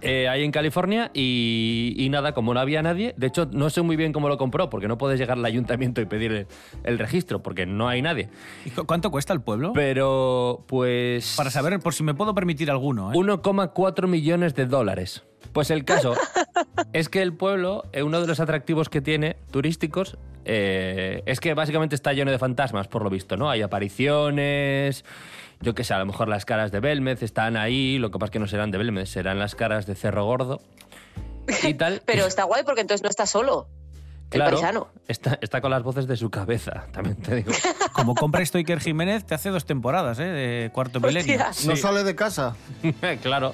eh, 0.00 0.28
ahí 0.28 0.42
en 0.42 0.50
California 0.50 1.10
y, 1.14 1.94
y 1.96 2.08
nada, 2.08 2.32
como 2.32 2.54
no 2.54 2.60
había 2.60 2.82
nadie, 2.82 3.14
de 3.16 3.26
hecho 3.28 3.46
no 3.52 3.70
sé 3.70 3.82
muy 3.82 3.94
bien 3.96 4.12
cómo 4.12 4.28
lo 4.28 4.36
compró, 4.38 4.68
porque 4.68 4.88
no 4.88 4.98
puedes 4.98 5.20
llegar 5.20 5.38
al 5.38 5.44
ayuntamiento 5.44 6.00
y 6.00 6.06
pedir 6.06 6.46
el, 6.82 6.98
registro, 6.98 7.40
porque 7.42 7.66
no 7.66 7.86
hay 7.88 8.02
nadie. 8.02 8.28
¿Y 8.64 8.70
cu- 8.70 8.84
¿Cuánto 8.84 9.10
cuesta 9.12 9.32
el 9.32 9.42
pueblo? 9.42 9.72
Pero, 9.74 10.64
pues... 10.66 11.34
Para 11.36 11.50
saber 11.50 11.78
por 11.78 11.94
si 11.94 12.02
me 12.02 12.14
puedo 12.14 12.34
permitir 12.34 12.70
alguno. 12.70 13.12
¿eh? 13.12 13.16
1,4 13.16 14.08
millones 14.08 14.54
de 14.56 14.66
dólares. 14.66 15.24
Pues 15.52 15.70
el 15.70 15.84
caso 15.84 16.14
es 16.92 17.08
que 17.08 17.22
el 17.22 17.32
pueblo, 17.34 17.84
eh, 17.92 18.02
uno 18.02 18.20
de 18.20 18.26
los 18.26 18.40
atractivos 18.40 18.88
que 18.88 19.00
tiene 19.00 19.36
turísticos, 19.50 20.16
eh, 20.44 21.22
es 21.26 21.40
que 21.40 21.54
básicamente 21.54 21.94
está 21.94 22.12
lleno 22.12 22.30
de 22.30 22.38
fantasmas, 22.38 22.88
por 22.88 23.02
lo 23.04 23.10
visto, 23.10 23.36
¿no? 23.36 23.50
Hay 23.50 23.62
apariciones, 23.62 25.04
yo 25.60 25.74
qué 25.74 25.84
sé, 25.84 25.94
a 25.94 25.98
lo 25.98 26.06
mejor 26.06 26.28
las 26.28 26.44
caras 26.44 26.72
de 26.72 26.80
Belmez 26.80 27.22
están 27.22 27.56
ahí, 27.56 27.98
lo 27.98 28.10
que 28.10 28.18
pasa 28.18 28.26
es 28.26 28.30
que 28.32 28.38
no 28.38 28.46
serán 28.48 28.70
de 28.70 28.78
Belmez, 28.78 29.08
serán 29.10 29.38
las 29.38 29.54
caras 29.54 29.86
de 29.86 29.94
Cerro 29.94 30.24
Gordo 30.24 30.60
y 31.62 31.74
tal. 31.74 32.02
Pero 32.06 32.26
está 32.26 32.44
guay 32.44 32.62
porque 32.64 32.80
entonces 32.80 33.02
no 33.02 33.08
está 33.10 33.26
solo. 33.26 33.68
El 34.30 34.38
Claro, 34.38 34.56
paisano. 34.56 34.88
está, 35.08 35.38
está 35.42 35.60
con 35.60 35.70
las 35.70 35.82
voces 35.82 36.06
de 36.06 36.16
su 36.16 36.30
cabeza, 36.30 36.86
también 36.92 37.16
te 37.16 37.34
digo. 37.36 37.52
Como 37.92 38.14
compra 38.14 38.42
esto 38.42 38.56
Iker 38.56 38.80
Jiménez, 38.80 39.26
te 39.26 39.34
hace 39.34 39.50
dos 39.50 39.66
temporadas, 39.66 40.18
¿eh? 40.20 40.24
De 40.24 40.70
cuarto 40.72 41.00
milenio. 41.00 41.38
No 41.66 41.76
sale 41.76 42.02
de 42.02 42.16
casa. 42.16 42.56
claro, 43.20 43.52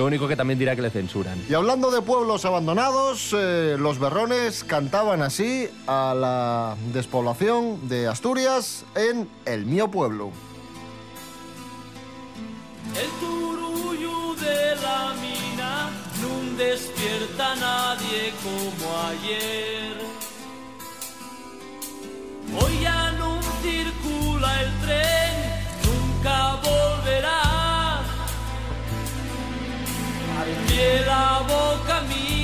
lo 0.00 0.06
único 0.06 0.26
que 0.26 0.34
también 0.34 0.58
dirá 0.58 0.74
que 0.74 0.80
le 0.80 0.88
censuran. 0.88 1.38
Y 1.46 1.52
hablando 1.52 1.90
de 1.90 2.00
pueblos 2.00 2.46
abandonados, 2.46 3.36
eh, 3.36 3.76
los 3.78 3.98
berrones 3.98 4.64
cantaban 4.64 5.20
así 5.20 5.68
a 5.86 6.14
la 6.16 6.74
despoblación 6.94 7.86
de 7.86 8.08
Asturias 8.08 8.86
en 8.94 9.28
El 9.44 9.66
Mío 9.66 9.90
Pueblo. 9.90 10.30
El 12.96 13.10
turullo 13.20 14.34
de 14.36 14.76
la 14.76 15.12
mina 15.20 15.90
no 16.22 16.56
despierta 16.56 17.52
a 17.52 17.56
nadie 17.56 18.32
como 18.42 18.96
ayer. 19.06 19.98
Hoy 22.58 22.80
ya 22.80 23.12
no 23.18 23.38
circula 23.60 24.62
el 24.62 24.80
tren, 24.80 25.34
nunca 25.84 26.58
volverá. 26.64 27.49
Pie 30.66 31.04
la 31.04 31.44
boca 31.46 32.00
mina 32.08 32.39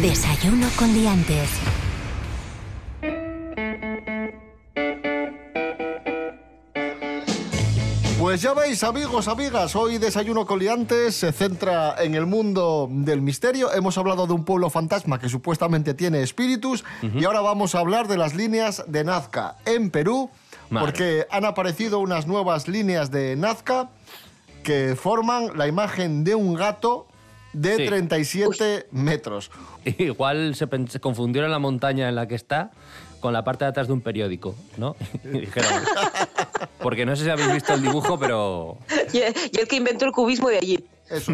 Desayuno 0.00 0.68
con 0.78 0.90
liantes. 0.94 1.50
Pues 8.18 8.40
ya 8.40 8.54
veis, 8.54 8.82
amigos, 8.84 9.28
amigas, 9.28 9.76
hoy 9.76 9.98
Desayuno 9.98 10.46
Coliantes 10.46 11.16
se 11.16 11.30
centra 11.32 12.02
en 12.02 12.14
el 12.14 12.24
mundo 12.24 12.88
del 12.90 13.20
misterio. 13.20 13.70
Hemos 13.70 13.98
hablado 13.98 14.26
de 14.26 14.32
un 14.32 14.46
pueblo 14.46 14.70
fantasma 14.70 15.20
que 15.20 15.28
supuestamente 15.28 15.92
tiene 15.92 16.22
espíritus 16.22 16.84
y 17.02 17.24
ahora 17.24 17.42
vamos 17.42 17.74
a 17.74 17.80
hablar 17.80 18.08
de 18.08 18.16
las 18.16 18.34
líneas 18.34 18.84
de 18.86 19.04
Nazca 19.04 19.56
en 19.66 19.90
Perú, 19.90 20.30
Madre. 20.70 20.86
porque 20.86 21.26
han 21.30 21.44
aparecido 21.44 21.98
unas 21.98 22.26
nuevas 22.26 22.66
líneas 22.66 23.10
de 23.10 23.36
Nazca 23.36 23.90
que 24.62 24.96
forman 24.98 25.58
la 25.58 25.66
imagen 25.66 26.24
de 26.24 26.34
un 26.34 26.54
gato 26.54 27.08
de 27.52 27.76
Sí. 27.76 27.86
37 27.86 28.86
metros. 28.92 29.50
Igual 29.98 30.54
se, 30.54 30.66
se 30.88 31.00
confundieron 31.00 31.50
la 31.50 31.58
montaña 31.58 32.08
en 32.08 32.14
la 32.14 32.26
que 32.28 32.34
está 32.34 32.70
con 33.20 33.32
la 33.32 33.44
parte 33.44 33.64
de 33.64 33.68
atrás 33.70 33.86
de 33.86 33.92
un 33.92 34.00
periódico, 34.00 34.54
¿no? 34.76 34.96
Y 35.24 35.38
dijeron... 35.40 35.72
Porque 36.80 37.06
no 37.06 37.14
sé 37.14 37.24
si 37.24 37.30
habéis 37.30 37.52
visto 37.52 37.72
el 37.74 37.82
dibujo, 37.82 38.18
pero... 38.18 38.78
Y, 39.12 39.18
y 39.18 39.60
el 39.60 39.68
que 39.68 39.76
inventó 39.76 40.04
el 40.04 40.12
cubismo 40.12 40.48
de 40.48 40.56
allí. 40.58 40.84
Eso. 41.08 41.32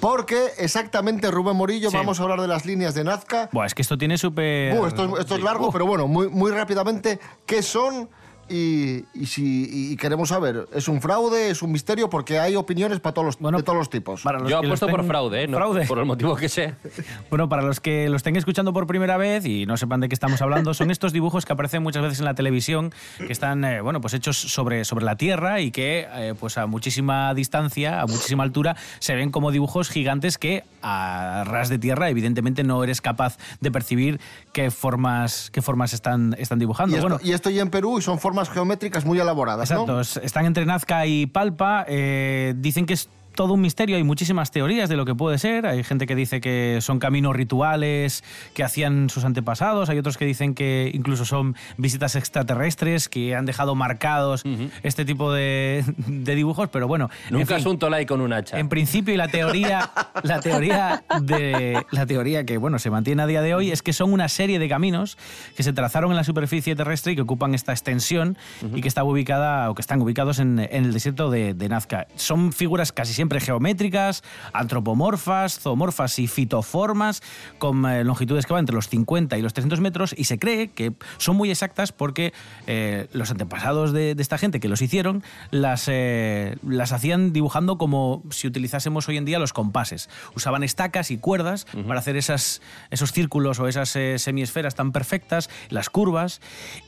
Porque 0.00 0.48
exactamente, 0.58 1.30
Rubén 1.30 1.56
Morillo, 1.56 1.90
Sí. 1.90 1.96
vamos 1.96 2.18
a 2.18 2.24
hablar 2.24 2.40
de 2.40 2.48
las 2.48 2.66
líneas 2.66 2.94
de 2.94 3.04
Nazca. 3.04 3.48
Buah, 3.52 3.66
es 3.66 3.74
que 3.74 3.82
esto 3.82 3.96
tiene 3.96 4.18
súper... 4.18 4.78
Uh, 4.78 4.86
esto, 4.86 5.04
es- 5.14 5.20
esto 5.20 5.36
es 5.36 5.42
largo, 5.42 5.70
pero 5.70 5.86
bueno, 5.86 6.08
muy, 6.08 6.28
muy 6.28 6.50
rápidamente, 6.50 7.20
¿qué 7.46 7.62
son? 7.62 8.08
Y, 8.52 9.06
y 9.14 9.24
si 9.24 9.92
y 9.92 9.96
queremos 9.96 10.28
saber, 10.28 10.68
¿es 10.74 10.86
un 10.86 11.00
fraude? 11.00 11.48
¿Es 11.48 11.62
un 11.62 11.72
misterio? 11.72 12.10
Porque 12.10 12.38
hay 12.38 12.54
opiniones 12.54 13.00
para 13.00 13.14
todos 13.14 13.38
los, 13.40 13.52
de 13.52 13.62
todos 13.62 13.78
los 13.78 13.88
tipos. 13.88 14.20
para 14.20 14.40
los 14.40 14.50
Yo 14.50 14.58
apuesto 14.58 14.88
por 14.88 15.04
fraude, 15.04 15.44
¿eh? 15.44 15.48
No, 15.48 15.56
Fraude. 15.56 15.86
por 15.86 15.98
el 15.98 16.04
motivo 16.04 16.36
que 16.36 16.50
sé. 16.50 16.74
Bueno, 17.30 17.48
para 17.48 17.62
los 17.62 17.80
que 17.80 18.10
lo 18.10 18.16
estén 18.16 18.36
escuchando 18.36 18.74
por 18.74 18.86
primera 18.86 19.16
vez 19.16 19.46
y 19.46 19.64
no 19.64 19.78
sepan 19.78 20.00
de 20.00 20.08
qué 20.08 20.14
estamos 20.14 20.42
hablando, 20.42 20.74
son 20.74 20.90
estos 20.90 21.14
dibujos 21.14 21.46
que 21.46 21.54
aparecen 21.54 21.82
muchas 21.82 22.02
veces 22.02 22.18
en 22.18 22.26
la 22.26 22.34
televisión, 22.34 22.92
que 23.16 23.32
están, 23.32 23.64
eh, 23.64 23.80
bueno, 23.80 24.02
pues 24.02 24.12
hechos 24.12 24.36
sobre, 24.36 24.84
sobre 24.84 25.06
la 25.06 25.16
Tierra 25.16 25.60
y 25.60 25.70
que, 25.70 26.06
eh, 26.12 26.34
pues 26.38 26.58
a 26.58 26.66
muchísima 26.66 27.32
distancia, 27.32 28.02
a 28.02 28.06
muchísima 28.06 28.42
altura, 28.42 28.76
se 28.98 29.14
ven 29.14 29.30
como 29.30 29.50
dibujos 29.50 29.88
gigantes 29.88 30.36
que 30.36 30.64
a 30.82 31.44
ras 31.46 31.70
de 31.70 31.78
tierra, 31.78 32.10
evidentemente, 32.10 32.64
no 32.64 32.82
eres 32.84 33.00
capaz 33.00 33.38
de 33.60 33.70
percibir 33.70 34.20
qué 34.52 34.70
formas, 34.70 35.50
qué 35.52 35.62
formas 35.62 35.92
están, 35.94 36.34
están 36.38 36.58
dibujando. 36.58 36.94
y, 36.94 36.98
esto, 36.98 37.08
bueno, 37.08 37.24
y 37.24 37.32
esto 37.32 37.50
ya 37.50 37.62
en 37.62 37.70
Perú 37.70 37.98
y 37.98 38.02
son 38.02 38.18
formas 38.18 38.41
geométricas 38.50 39.04
muy 39.04 39.18
elaboradas, 39.18 39.70
Exacto, 39.70 40.00
están 40.00 40.46
entre 40.46 40.66
Nazca 40.66 41.06
y 41.06 41.26
Palpa. 41.26 41.84
eh, 41.88 42.54
dicen 42.56 42.86
que 42.86 42.94
es 42.94 43.08
todo 43.34 43.54
un 43.54 43.60
misterio, 43.60 43.96
hay 43.96 44.04
muchísimas 44.04 44.50
teorías 44.50 44.88
de 44.88 44.96
lo 44.96 45.04
que 45.04 45.14
puede 45.14 45.38
ser. 45.38 45.66
Hay 45.66 45.82
gente 45.84 46.06
que 46.06 46.14
dice 46.14 46.40
que 46.40 46.78
son 46.80 46.98
caminos 46.98 47.34
rituales 47.34 48.24
que 48.54 48.62
hacían 48.64 49.10
sus 49.10 49.24
antepasados, 49.24 49.88
hay 49.88 49.98
otros 49.98 50.16
que 50.16 50.24
dicen 50.24 50.54
que 50.54 50.90
incluso 50.94 51.24
son 51.24 51.56
visitas 51.76 52.16
extraterrestres 52.16 53.08
que 53.08 53.34
han 53.34 53.46
dejado 53.46 53.74
marcados 53.74 54.42
este 54.82 55.04
tipo 55.04 55.32
de, 55.32 55.84
de 55.96 56.34
dibujos, 56.34 56.68
pero 56.68 56.88
bueno. 56.88 57.10
en 57.28 57.38
Nunca 57.38 57.56
es 57.56 57.66
un 57.66 57.78
tolai 57.78 58.06
con 58.06 58.20
un 58.20 58.32
hacha. 58.32 58.58
en 58.58 58.68
principio 58.68 59.14
y 59.14 59.16
la 59.16 59.28
teoría, 59.28 59.90
la 60.22 60.40
teoría 60.40 61.04
de 61.20 61.84
la 61.90 62.06
teoría 62.06 62.44
que 62.44 62.58
bueno 62.58 62.78
se 62.78 62.90
mantiene 62.90 63.22
a 63.22 63.26
día 63.26 63.42
de 63.42 63.54
hoy 63.54 63.70
es 63.70 63.82
que 63.82 63.92
son 63.92 64.12
una 64.12 64.28
serie 64.28 64.58
de 64.58 64.68
caminos 64.68 65.16
que 65.56 65.62
se 65.62 65.72
trazaron 65.72 66.10
en 66.10 66.16
la 66.16 66.24
superficie 66.24 66.74
terrestre 66.76 67.12
y 67.12 67.16
que 67.16 67.22
ocupan 67.22 67.54
esta 67.54 67.72
extensión 67.72 68.36
y 68.74 68.80
que 68.80 68.88
está 68.88 69.04
ubicada 69.04 69.70
o 69.70 69.74
que 69.74 69.82
están 69.82 70.00
ubicados 70.00 70.38
en, 70.38 70.58
en 70.58 70.84
el 70.84 70.92
desierto 70.92 71.30
de, 71.30 71.54
de 71.54 71.68
Nazca. 71.68 72.06
Son 72.16 72.52
figuras 72.52 72.92
casi 72.92 73.12
siempre 73.22 73.38
geométricas, 73.38 74.24
antropomorfas, 74.52 75.60
zoomorfas 75.60 76.18
y 76.18 76.26
fitoformas 76.26 77.22
con 77.58 77.86
eh, 77.86 78.02
longitudes 78.02 78.46
que 78.46 78.52
van 78.52 78.62
entre 78.62 78.74
los 78.74 78.88
50 78.88 79.38
y 79.38 79.42
los 79.42 79.52
300 79.54 79.80
metros 79.80 80.12
y 80.18 80.24
se 80.24 80.40
cree 80.40 80.70
que 80.72 80.92
son 81.18 81.36
muy 81.36 81.48
exactas 81.48 81.92
porque 81.92 82.32
eh, 82.66 83.06
los 83.12 83.30
antepasados 83.30 83.92
de, 83.92 84.16
de 84.16 84.22
esta 84.22 84.38
gente 84.38 84.58
que 84.58 84.68
los 84.68 84.82
hicieron 84.82 85.22
las, 85.52 85.86
eh, 85.86 86.56
las 86.66 86.90
hacían 86.90 87.32
dibujando 87.32 87.78
como 87.78 88.24
si 88.30 88.48
utilizásemos 88.48 89.08
hoy 89.08 89.18
en 89.18 89.24
día 89.24 89.38
los 89.38 89.52
compases. 89.52 90.10
Usaban 90.34 90.64
estacas 90.64 91.12
y 91.12 91.16
cuerdas 91.16 91.68
para 91.86 92.00
hacer 92.00 92.16
esas, 92.16 92.60
esos 92.90 93.12
círculos 93.12 93.60
o 93.60 93.68
esas 93.68 93.96
semiesferas 94.16 94.74
tan 94.74 94.90
perfectas, 94.90 95.48
las 95.68 95.90
curvas, 95.90 96.40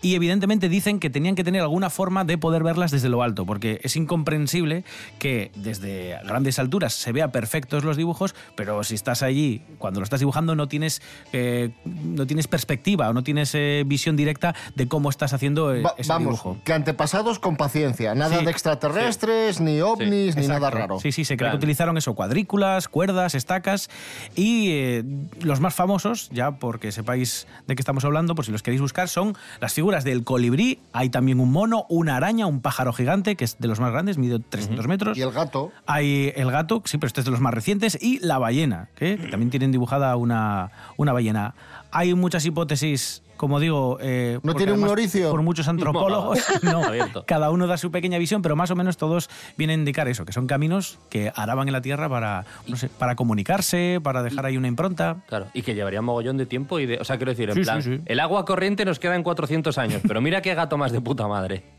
y 0.02 0.16
evidentemente 0.16 0.68
dicen 0.68 0.98
que 0.98 1.10
tenían 1.10 1.36
que 1.36 1.44
tener 1.44 1.62
alguna 1.62 1.90
forma 1.90 2.24
de 2.24 2.38
poder 2.38 2.64
verlas 2.64 2.90
desde 2.90 3.08
lo 3.08 3.22
alto, 3.22 3.46
porque 3.46 3.80
es 3.84 3.94
incomprensible 3.94 4.84
que 5.20 5.52
desde 5.54 6.23
grandes 6.26 6.58
alturas 6.58 6.94
se 6.94 7.12
vea 7.12 7.28
perfectos 7.28 7.84
los 7.84 7.96
dibujos, 7.96 8.34
pero 8.56 8.82
si 8.84 8.94
estás 8.94 9.22
allí, 9.22 9.62
cuando 9.78 10.00
lo 10.00 10.04
estás 10.04 10.20
dibujando, 10.20 10.54
no 10.54 10.68
tienes, 10.68 11.02
eh, 11.32 11.70
no 11.84 12.26
tienes 12.26 12.46
perspectiva 12.48 13.08
o 13.08 13.12
no 13.12 13.22
tienes 13.22 13.54
eh, 13.54 13.82
visión 13.86 14.16
directa 14.16 14.54
de 14.74 14.88
cómo 14.88 15.10
estás 15.10 15.32
haciendo 15.32 15.74
eh, 15.74 15.82
Va- 15.82 15.94
ese 15.98 16.08
vamos, 16.08 16.24
dibujo. 16.24 16.56
que 16.64 16.72
antepasados 16.72 17.38
con 17.38 17.56
paciencia, 17.56 18.14
nada 18.14 18.38
Sí, 18.38 18.44
de 18.44 18.50
extraterrestres, 18.50 19.60
ni 19.60 19.80
ovnis, 19.80 20.36
ni 20.36 20.46
nada 20.46 20.70
raro. 20.70 21.00
Sí, 21.00 21.12
sí, 21.12 21.24
se 21.24 21.36
cree 21.36 21.44
Claro. 21.46 21.58
que 21.58 21.64
utilizaron 21.64 21.98
eso, 21.98 22.14
cuadrículas, 22.14 22.88
cuerdas, 22.88 23.34
estacas 23.34 23.90
y 24.34 24.70
eh, 24.70 25.04
los 25.40 25.60
más 25.60 25.74
famosos, 25.74 26.30
ya 26.32 26.52
porque 26.52 26.90
sepáis 26.92 27.46
de 27.66 27.74
qué 27.76 27.80
estamos 27.82 28.04
hablando, 28.04 28.34
por 28.34 28.44
si 28.44 28.52
los 28.52 28.62
queréis 28.62 28.80
buscar, 28.80 29.08
son 29.08 29.36
las 29.60 29.72
figuras 29.74 30.04
del 30.04 30.24
colibrí, 30.24 30.78
hay 30.92 31.10
también 31.10 31.40
un 31.40 31.52
mono, 31.52 31.86
una 31.88 32.16
araña, 32.16 32.46
un 32.46 32.60
pájaro 32.60 32.92
gigante, 32.92 33.36
que 33.36 33.44
es 33.44 33.58
de 33.58 33.68
los 33.68 33.80
más 33.80 33.92
grandes, 33.92 34.16
mide 34.18 34.38
300 34.38 34.86
metros. 34.88 35.18
Y 35.18 35.22
el 35.22 35.32
gato. 35.32 35.70
Hay 35.86 36.13
el 36.36 36.50
gato, 36.50 36.82
sí, 36.84 36.98
pero 36.98 37.08
este 37.08 37.20
es 37.20 37.24
de 37.24 37.30
los 37.32 37.40
más 37.40 37.52
recientes, 37.52 37.98
y 38.00 38.18
la 38.20 38.38
ballena, 38.38 38.88
que 38.94 39.16
también 39.16 39.50
tienen 39.50 39.72
dibujada 39.72 40.16
una, 40.16 40.70
una 40.96 41.12
ballena. 41.12 41.54
Hay 41.90 42.14
muchas 42.14 42.46
hipótesis, 42.46 43.22
como 43.36 43.60
digo... 43.60 43.98
eh, 44.00 44.38
¿No 44.42 44.54
tiene 44.54 44.72
un 44.72 44.84
oricio? 44.84 45.30
Por 45.30 45.42
muchos 45.42 45.68
antropólogos, 45.68 46.38
no. 46.62 46.82
Cada 47.26 47.50
uno 47.50 47.66
da 47.66 47.76
su 47.76 47.90
pequeña 47.90 48.18
visión, 48.18 48.42
pero 48.42 48.56
más 48.56 48.70
o 48.70 48.76
menos 48.76 48.96
todos 48.96 49.28
vienen 49.56 49.78
a 49.78 49.80
indicar 49.80 50.08
eso, 50.08 50.24
que 50.24 50.32
son 50.32 50.46
caminos 50.46 50.98
que 51.10 51.32
araban 51.34 51.68
en 51.68 51.72
la 51.72 51.80
Tierra 51.82 52.08
para, 52.08 52.44
no 52.66 52.76
sé, 52.76 52.88
para 52.88 53.16
comunicarse, 53.16 54.00
para 54.02 54.22
dejar 54.22 54.46
ahí 54.46 54.56
una 54.56 54.68
impronta. 54.68 55.16
Claro, 55.28 55.46
y 55.54 55.62
que 55.62 55.74
llevaría 55.74 56.02
mogollón 56.02 56.36
de 56.36 56.46
tiempo 56.46 56.78
y 56.80 56.86
de... 56.86 56.98
O 56.98 57.04
sea, 57.04 57.16
quiero 57.16 57.32
decir, 57.32 57.48
en 57.50 57.54
Sí, 57.56 57.62
plan, 57.62 57.82
sí, 57.82 57.96
sí. 57.96 58.02
el 58.06 58.20
agua 58.20 58.44
corriente 58.44 58.84
nos 58.84 58.98
queda 58.98 59.16
en 59.16 59.22
400 59.22 59.76
años, 59.78 60.02
pero 60.06 60.20
mira 60.20 60.40
qué 60.42 60.54
gato 60.54 60.76
más 60.78 60.92
de 60.92 61.00
puta 61.00 61.26
madre. 61.28 61.64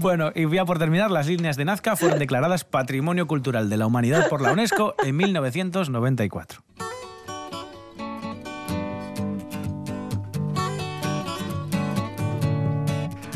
Bueno, 0.00 0.32
y 0.34 0.44
voy 0.44 0.58
a 0.58 0.64
por 0.64 0.78
terminar, 0.78 1.10
las 1.10 1.26
líneas 1.26 1.56
de 1.56 1.64
Nazca 1.64 1.96
fueron 1.96 2.18
declaradas 2.18 2.64
Patrimonio 2.64 3.26
Cultural 3.26 3.68
de 3.68 3.76
la 3.76 3.86
Humanidad 3.86 4.28
por 4.28 4.40
la 4.40 4.52
UNESCO 4.52 4.94
en 5.04 5.16
1994. 5.16 6.62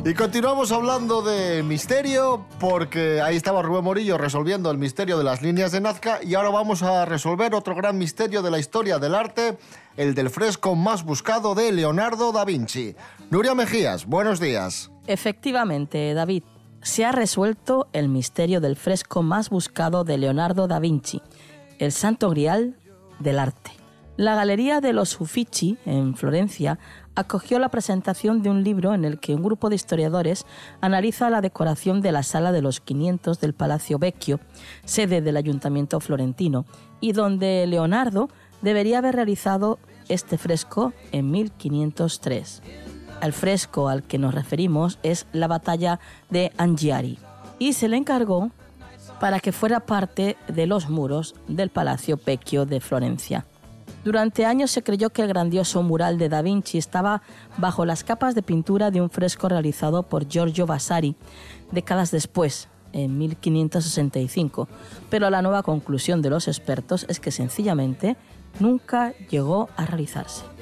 Y 0.07 0.13
continuamos 0.13 0.71
hablando 0.71 1.23
de 1.23 1.63
misterio, 1.63 2.45
porque 2.61 3.23
ahí 3.23 3.37
estaba 3.37 3.63
Rubén 3.63 3.85
Morillo 3.85 4.19
resolviendo 4.19 4.71
el 4.71 4.77
misterio 4.77 5.17
de 5.17 5.25
las 5.25 5.41
líneas 5.41 5.73
de 5.73 5.81
Nazca, 5.81 6.23
y 6.23 6.35
ahora 6.35 6.51
vamos 6.51 6.83
a 6.83 7.07
resolver 7.07 7.55
otro 7.55 7.75
gran 7.75 7.97
misterio 7.97 8.43
de 8.43 8.51
la 8.51 8.59
historia 8.59 8.99
del 8.99 9.15
arte, 9.15 9.57
el 9.97 10.15
del 10.15 10.29
fresco 10.29 10.75
más 10.75 11.05
buscado 11.05 11.55
de 11.55 11.73
Leonardo 11.73 12.33
da 12.33 12.45
Vinci. 12.45 12.95
Nuria 13.31 13.55
Mejías, 13.55 14.05
buenos 14.05 14.41
días. 14.41 14.91
Efectivamente, 15.07 16.13
David, 16.13 16.43
se 16.83 17.07
ha 17.07 17.13
resuelto 17.13 17.89
el 17.95 18.11
misterio 18.11 18.61
del 18.61 18.77
fresco 18.77 19.23
más 19.23 19.49
buscado 19.49 20.05
de 20.05 20.19
Leonardo 20.19 20.69
da 20.69 20.81
Vinci, 20.81 21.23
el 21.79 21.93
Santo 21.93 22.29
Grial 22.29 22.77
del 23.21 23.39
arte. 23.39 23.71
La 24.17 24.37
Galería 24.37 24.81
de 24.81 24.93
los 24.93 25.21
Uffizi, 25.21 25.77
en 25.87 26.15
Florencia, 26.15 26.79
acogió 27.15 27.59
la 27.59 27.69
presentación 27.69 28.43
de 28.43 28.51
un 28.51 28.65
libro 28.65 28.95
en 28.95 29.05
el 29.05 29.19
que 29.19 29.35
un 29.35 29.43
grupo 29.43 29.69
de 29.69 29.77
historiadores 29.77 30.47
analiza 30.81 31.31
la 31.31 31.41
decoración 31.41 32.01
de 32.01 32.13
la 32.13 32.23
Sala 32.23 32.53
de 32.53 32.63
los 32.63 32.81
500 32.81 33.41
del 33.41 33.55
Palacio 33.55 33.99
Vecchio, 33.99 34.41
sede 34.85 35.21
del 35.21 35.37
Ayuntamiento 35.37 36.01
florentino, 36.01 36.65
y 37.01 37.13
donde 37.13 37.67
Leonardo 37.67 38.29
debería 38.63 38.99
haber 38.99 39.15
realizado 39.15 39.79
este 40.09 40.39
fresco 40.39 40.93
en 41.13 41.31
1503. 41.31 42.63
El 43.23 43.33
fresco 43.33 43.89
al 43.89 44.03
que 44.03 44.19
nos 44.19 44.35
referimos 44.35 44.99
es 45.03 45.27
la 45.33 45.47
batalla 45.47 46.01
de 46.31 46.53
Angiari 46.59 47.19
y 47.59 47.73
se 47.73 47.89
le 47.89 47.97
encargó 47.97 48.51
para 49.21 49.41
que 49.41 49.53
fuera 49.53 49.81
parte 49.81 50.37
de 50.49 50.67
los 50.67 50.91
muros 50.91 51.35
del 51.49 51.71
Palacio 51.71 52.19
Vecchio 52.25 52.67
de 52.67 52.81
Florencia. 52.81 53.47
Durante 54.05 54.45
años 54.45 54.71
se 54.71 54.83
creyó 54.83 55.11
que 55.11 55.23
el 55.23 55.29
grandioso 55.29 55.83
mural 55.83 56.19
de 56.19 56.29
Da 56.29 56.43
Vinci 56.43 56.77
estaba 56.77 57.23
bajo 57.57 57.87
las 57.87 58.05
capas 58.05 58.35
de 58.35 58.43
pintura 58.43 58.91
de 58.91 59.01
un 59.01 59.09
fresco 59.09 59.49
realizado 59.49 60.03
por 60.03 60.29
Giorgio 60.29 60.67
Vasari 60.67 61.17
décadas 61.73 62.11
después, 62.11 62.69
en 62.93 63.19
1565, 63.19 64.69
pero 65.11 65.29
la 65.31 65.43
nueva 65.43 65.63
conclusión 65.63 66.23
de 66.23 66.31
los 66.31 66.49
expertos 66.49 67.07
es 67.09 67.19
que 67.19 67.33
sencillamente 67.33 68.17
nunca 68.61 69.15
llegó 69.31 69.69
a 69.77 69.87
realizarse. 69.87 70.54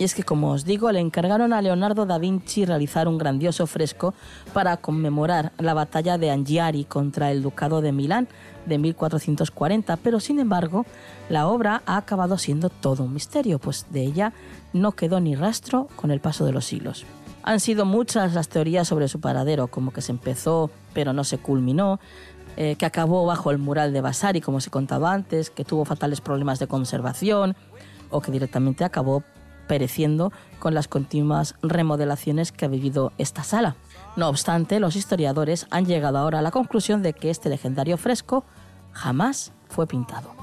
Y 0.00 0.04
es 0.04 0.14
que, 0.14 0.22
como 0.22 0.52
os 0.52 0.64
digo, 0.64 0.90
le 0.92 0.98
encargaron 0.98 1.52
a 1.52 1.60
Leonardo 1.60 2.06
da 2.06 2.16
Vinci 2.16 2.64
realizar 2.64 3.06
un 3.06 3.18
grandioso 3.18 3.66
fresco 3.66 4.14
para 4.54 4.78
conmemorar 4.78 5.52
la 5.58 5.74
batalla 5.74 6.16
de 6.16 6.30
Anghiari 6.30 6.84
contra 6.84 7.30
el 7.30 7.42
Ducado 7.42 7.82
de 7.82 7.92
Milán 7.92 8.26
de 8.64 8.78
1440, 8.78 9.98
pero 9.98 10.18
sin 10.18 10.40
embargo, 10.40 10.86
la 11.28 11.48
obra 11.48 11.82
ha 11.84 11.98
acabado 11.98 12.38
siendo 12.38 12.70
todo 12.70 13.04
un 13.04 13.12
misterio, 13.12 13.58
pues 13.58 13.84
de 13.90 14.00
ella 14.00 14.32
no 14.72 14.92
quedó 14.92 15.20
ni 15.20 15.34
rastro 15.34 15.88
con 15.96 16.10
el 16.10 16.20
paso 16.20 16.46
de 16.46 16.52
los 16.52 16.64
siglos. 16.64 17.04
Han 17.42 17.60
sido 17.60 17.84
muchas 17.84 18.32
las 18.32 18.48
teorías 18.48 18.88
sobre 18.88 19.06
su 19.06 19.20
paradero, 19.20 19.66
como 19.66 19.92
que 19.92 20.00
se 20.00 20.12
empezó 20.12 20.70
pero 20.94 21.12
no 21.12 21.24
se 21.24 21.36
culminó, 21.36 22.00
eh, 22.56 22.76
que 22.76 22.86
acabó 22.86 23.26
bajo 23.26 23.50
el 23.50 23.58
mural 23.58 23.92
de 23.92 24.00
Vasari, 24.00 24.40
como 24.40 24.62
se 24.62 24.70
contaba 24.70 25.12
antes, 25.12 25.50
que 25.50 25.66
tuvo 25.66 25.84
fatales 25.84 26.22
problemas 26.22 26.58
de 26.58 26.68
conservación 26.68 27.54
o 28.08 28.22
que 28.22 28.32
directamente 28.32 28.82
acabó 28.82 29.22
pereciendo 29.70 30.32
con 30.58 30.74
las 30.74 30.88
continuas 30.88 31.54
remodelaciones 31.62 32.50
que 32.50 32.64
ha 32.64 32.68
vivido 32.68 33.12
esta 33.18 33.44
sala. 33.44 33.76
No 34.16 34.28
obstante, 34.28 34.80
los 34.80 34.96
historiadores 34.96 35.68
han 35.70 35.86
llegado 35.86 36.18
ahora 36.18 36.40
a 36.40 36.42
la 36.42 36.50
conclusión 36.50 37.02
de 37.02 37.12
que 37.12 37.30
este 37.30 37.48
legendario 37.48 37.96
fresco 37.96 38.42
jamás 38.90 39.52
fue 39.68 39.86
pintado 39.86 40.34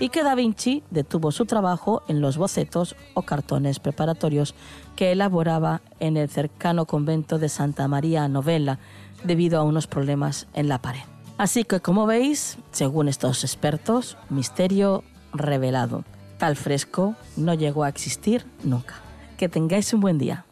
y 0.00 0.08
que 0.08 0.24
Da 0.24 0.34
Vinci 0.34 0.82
detuvo 0.90 1.30
su 1.30 1.46
trabajo 1.46 2.02
en 2.08 2.20
los 2.20 2.38
bocetos 2.38 2.96
o 3.14 3.22
cartones 3.22 3.78
preparatorios 3.78 4.56
que 4.96 5.12
elaboraba 5.12 5.80
en 6.00 6.16
el 6.16 6.28
cercano 6.28 6.84
convento 6.84 7.38
de 7.38 7.48
Santa 7.48 7.86
María 7.86 8.26
Novella 8.26 8.80
debido 9.22 9.60
a 9.60 9.62
unos 9.62 9.86
problemas 9.86 10.48
en 10.54 10.66
la 10.66 10.82
pared. 10.82 11.02
Así 11.38 11.62
que 11.62 11.78
como 11.78 12.04
veis, 12.06 12.58
según 12.72 13.06
estos 13.06 13.44
expertos, 13.44 14.16
misterio 14.28 15.04
revelado. 15.32 16.02
Tal 16.42 16.56
fresco 16.56 17.14
no 17.36 17.54
llegó 17.54 17.84
a 17.84 17.88
existir 17.88 18.44
nunca. 18.64 18.96
Que 19.38 19.48
tengáis 19.48 19.94
un 19.94 20.00
buen 20.00 20.18
día. 20.18 20.44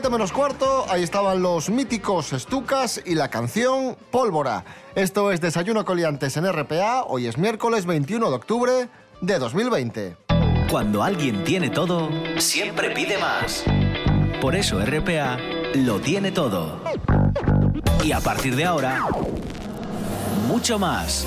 7 0.00 0.10
menos 0.10 0.30
cuarto, 0.30 0.86
ahí 0.88 1.02
estaban 1.02 1.42
los 1.42 1.70
míticos 1.70 2.32
Estucas 2.32 3.02
y 3.04 3.16
la 3.16 3.30
canción 3.30 3.96
Pólvora. 4.12 4.64
Esto 4.94 5.32
es 5.32 5.40
Desayuno 5.40 5.84
Coliantes 5.84 6.36
en 6.36 6.46
RPA, 6.52 7.02
hoy 7.02 7.26
es 7.26 7.36
miércoles 7.36 7.84
21 7.84 8.30
de 8.30 8.36
octubre 8.36 8.88
de 9.20 9.38
2020. 9.40 10.16
Cuando 10.70 11.02
alguien 11.02 11.42
tiene 11.42 11.70
todo, 11.70 12.10
siempre 12.38 12.90
pide 12.90 13.18
más. 13.18 13.64
Por 14.40 14.54
eso 14.54 14.78
RPA 14.78 15.36
lo 15.74 15.98
tiene 15.98 16.30
todo. 16.30 16.80
Y 18.04 18.12
a 18.12 18.20
partir 18.20 18.54
de 18.54 18.66
ahora, 18.66 19.04
mucho 20.46 20.78
más. 20.78 21.26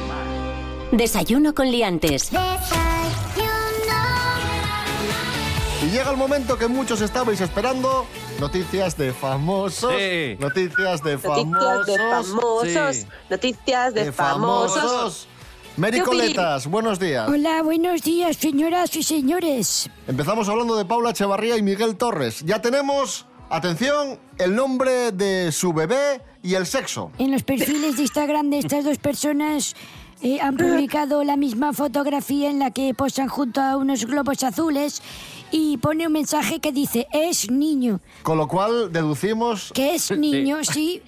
Desayuno 0.91 1.53
con 1.53 1.71
liantes. 1.71 2.31
Y 5.81 5.89
llega 5.89 6.11
el 6.11 6.17
momento 6.17 6.57
que 6.57 6.67
muchos 6.67 7.01
estabais 7.01 7.39
esperando. 7.39 8.05
Noticias 8.39 8.97
de 8.97 9.13
famosos. 9.13 9.93
Sí. 9.97 10.35
Noticias 10.39 11.01
de 11.01 11.17
famosos. 11.17 11.47
Noticias 11.47 11.85
de 11.87 11.97
famosos. 11.97 12.95
Sí. 12.97 13.07
Noticias 13.29 13.93
de, 13.93 14.05
de 14.05 14.11
famosos. 14.11 14.77
famosos. 14.81 15.27
Mericoletas, 15.77 16.67
buenos 16.67 16.99
días. 16.99 17.29
Hola, 17.29 17.63
buenos 17.63 18.01
días, 18.01 18.35
señoras 18.35 18.93
y 18.97 19.03
señores. 19.03 19.89
Empezamos 20.07 20.49
hablando 20.49 20.75
de 20.75 20.83
Paula 20.83 21.11
Echevarría 21.11 21.55
y 21.57 21.61
Miguel 21.61 21.95
Torres. 21.95 22.43
Ya 22.45 22.61
tenemos, 22.61 23.25
atención, 23.49 24.19
el 24.37 24.53
nombre 24.53 25.13
de 25.13 25.53
su 25.53 25.71
bebé 25.71 26.21
y 26.43 26.55
el 26.55 26.65
sexo. 26.65 27.11
En 27.17 27.31
los 27.31 27.43
perfiles 27.43 27.95
de 27.95 28.01
Instagram 28.01 28.49
de 28.49 28.59
estas 28.59 28.83
dos 28.83 28.97
personas 28.97 29.75
eh, 30.21 30.39
han 30.41 30.57
publicado 30.57 31.23
la 31.23 31.37
misma 31.37 31.73
fotografía 31.73 32.49
en 32.49 32.59
la 32.59 32.71
que 32.71 32.93
posan 32.93 33.27
junto 33.27 33.61
a 33.61 33.77
unos 33.77 34.05
globos 34.05 34.43
azules 34.43 35.01
y 35.51 35.77
pone 35.77 36.07
un 36.07 36.13
mensaje 36.13 36.59
que 36.59 36.71
dice 36.71 37.07
es 37.11 37.49
niño. 37.51 37.99
Con 38.23 38.37
lo 38.37 38.47
cual 38.47 38.91
deducimos... 38.91 39.71
Que 39.73 39.95
es 39.95 40.11
niño, 40.17 40.63
sí. 40.63 41.01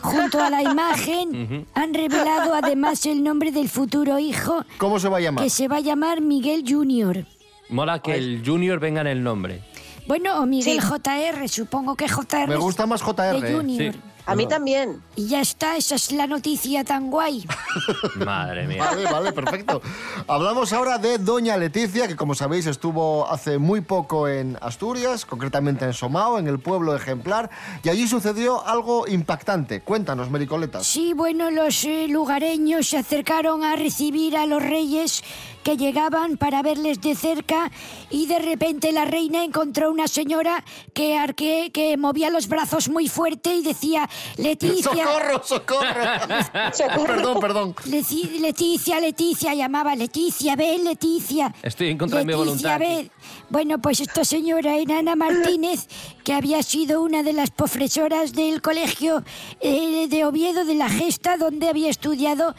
Junto 0.00 0.40
a 0.40 0.48
la 0.50 0.62
imagen 0.62 1.66
han 1.74 1.92
revelado 1.92 2.54
además 2.54 3.04
el 3.06 3.22
nombre 3.24 3.50
del 3.50 3.68
futuro 3.68 4.20
hijo 4.20 4.64
¿Cómo 4.78 5.00
se 5.00 5.08
va 5.08 5.16
a 5.16 5.20
llamar? 5.20 5.42
que 5.42 5.50
se 5.50 5.66
va 5.66 5.76
a 5.76 5.80
llamar 5.80 6.20
Miguel 6.20 6.64
Junior. 6.66 7.26
Mola 7.68 8.00
que 8.00 8.14
el 8.14 8.42
Junior 8.46 8.78
venga 8.78 9.00
en 9.00 9.08
el 9.08 9.22
nombre. 9.22 9.62
Bueno, 10.06 10.40
o 10.40 10.46
Miguel 10.46 10.80
JR, 10.80 11.48
supongo 11.48 11.94
que 11.94 12.08
JR. 12.08 12.48
Me 12.48 12.56
gusta 12.56 12.86
más 12.86 13.02
JR. 13.02 13.40
de 13.40 13.52
Junior. 13.52 13.92
Sí. 13.92 14.00
A 14.28 14.34
mí 14.34 14.46
también. 14.46 15.02
Y 15.16 15.26
ya 15.28 15.40
está, 15.40 15.76
esa 15.78 15.94
es 15.94 16.12
la 16.12 16.26
noticia 16.26 16.84
tan 16.84 17.10
guay. 17.10 17.46
Madre 18.16 18.66
mía. 18.66 18.84
Vale, 18.84 19.04
vale, 19.04 19.32
perfecto. 19.32 19.80
Hablamos 20.26 20.70
ahora 20.74 20.98
de 20.98 21.16
Doña 21.16 21.56
Leticia, 21.56 22.06
que 22.06 22.14
como 22.14 22.34
sabéis 22.34 22.66
estuvo 22.66 23.26
hace 23.26 23.56
muy 23.56 23.80
poco 23.80 24.28
en 24.28 24.58
Asturias, 24.60 25.24
concretamente 25.24 25.86
en 25.86 25.94
Somao, 25.94 26.38
en 26.38 26.46
el 26.46 26.58
pueblo 26.58 26.94
ejemplar, 26.94 27.48
y 27.82 27.88
allí 27.88 28.06
sucedió 28.06 28.66
algo 28.66 29.08
impactante. 29.08 29.80
Cuéntanos, 29.80 30.30
Mericoletas. 30.30 30.86
Sí, 30.86 31.14
bueno, 31.14 31.50
los 31.50 31.84
eh, 31.84 32.06
lugareños 32.08 32.86
se 32.86 32.98
acercaron 32.98 33.64
a 33.64 33.76
recibir 33.76 34.36
a 34.36 34.44
los 34.44 34.62
reyes 34.62 35.24
que 35.68 35.76
llegaban 35.76 36.38
para 36.38 36.62
verles 36.62 36.98
de 37.02 37.14
cerca 37.14 37.70
y 38.08 38.24
de 38.26 38.38
repente 38.38 38.90
la 38.90 39.04
reina 39.04 39.44
encontró 39.44 39.90
una 39.90 40.08
señora 40.08 40.64
que, 40.94 41.14
arque- 41.18 41.70
que 41.72 41.98
movía 41.98 42.30
los 42.30 42.48
brazos 42.48 42.88
muy 42.88 43.06
fuerte 43.06 43.54
y 43.54 43.62
decía, 43.62 44.08
Leticia... 44.38 45.04
¡Socorro, 45.04 45.42
socorro! 45.44 47.04
perdón, 47.06 47.40
perdón. 47.40 47.74
Leci- 47.84 48.40
Leticia, 48.40 48.98
Leticia, 48.98 49.52
llamaba 49.52 49.94
Leticia, 49.94 50.56
ven 50.56 50.84
Leticia. 50.84 51.54
Estoy 51.62 51.88
en 51.90 51.98
contra 51.98 52.20
de 52.20 52.24
mi 52.24 52.32
Leticia, 52.32 52.46
voluntad. 52.46 52.78
ven. 52.78 53.10
Bueno, 53.50 53.78
pues 53.78 54.00
esta 54.00 54.24
señora 54.24 54.74
era 54.78 55.00
Ana 55.00 55.16
Martínez, 55.16 55.86
que 56.24 56.32
había 56.32 56.62
sido 56.62 57.02
una 57.02 57.22
de 57.22 57.34
las 57.34 57.50
profesoras 57.50 58.32
del 58.32 58.62
colegio 58.62 59.22
eh, 59.60 60.06
de 60.08 60.24
Oviedo 60.24 60.64
de 60.64 60.76
la 60.76 60.88
Gesta, 60.88 61.36
donde 61.36 61.68
había 61.68 61.90
estudiado 61.90 62.54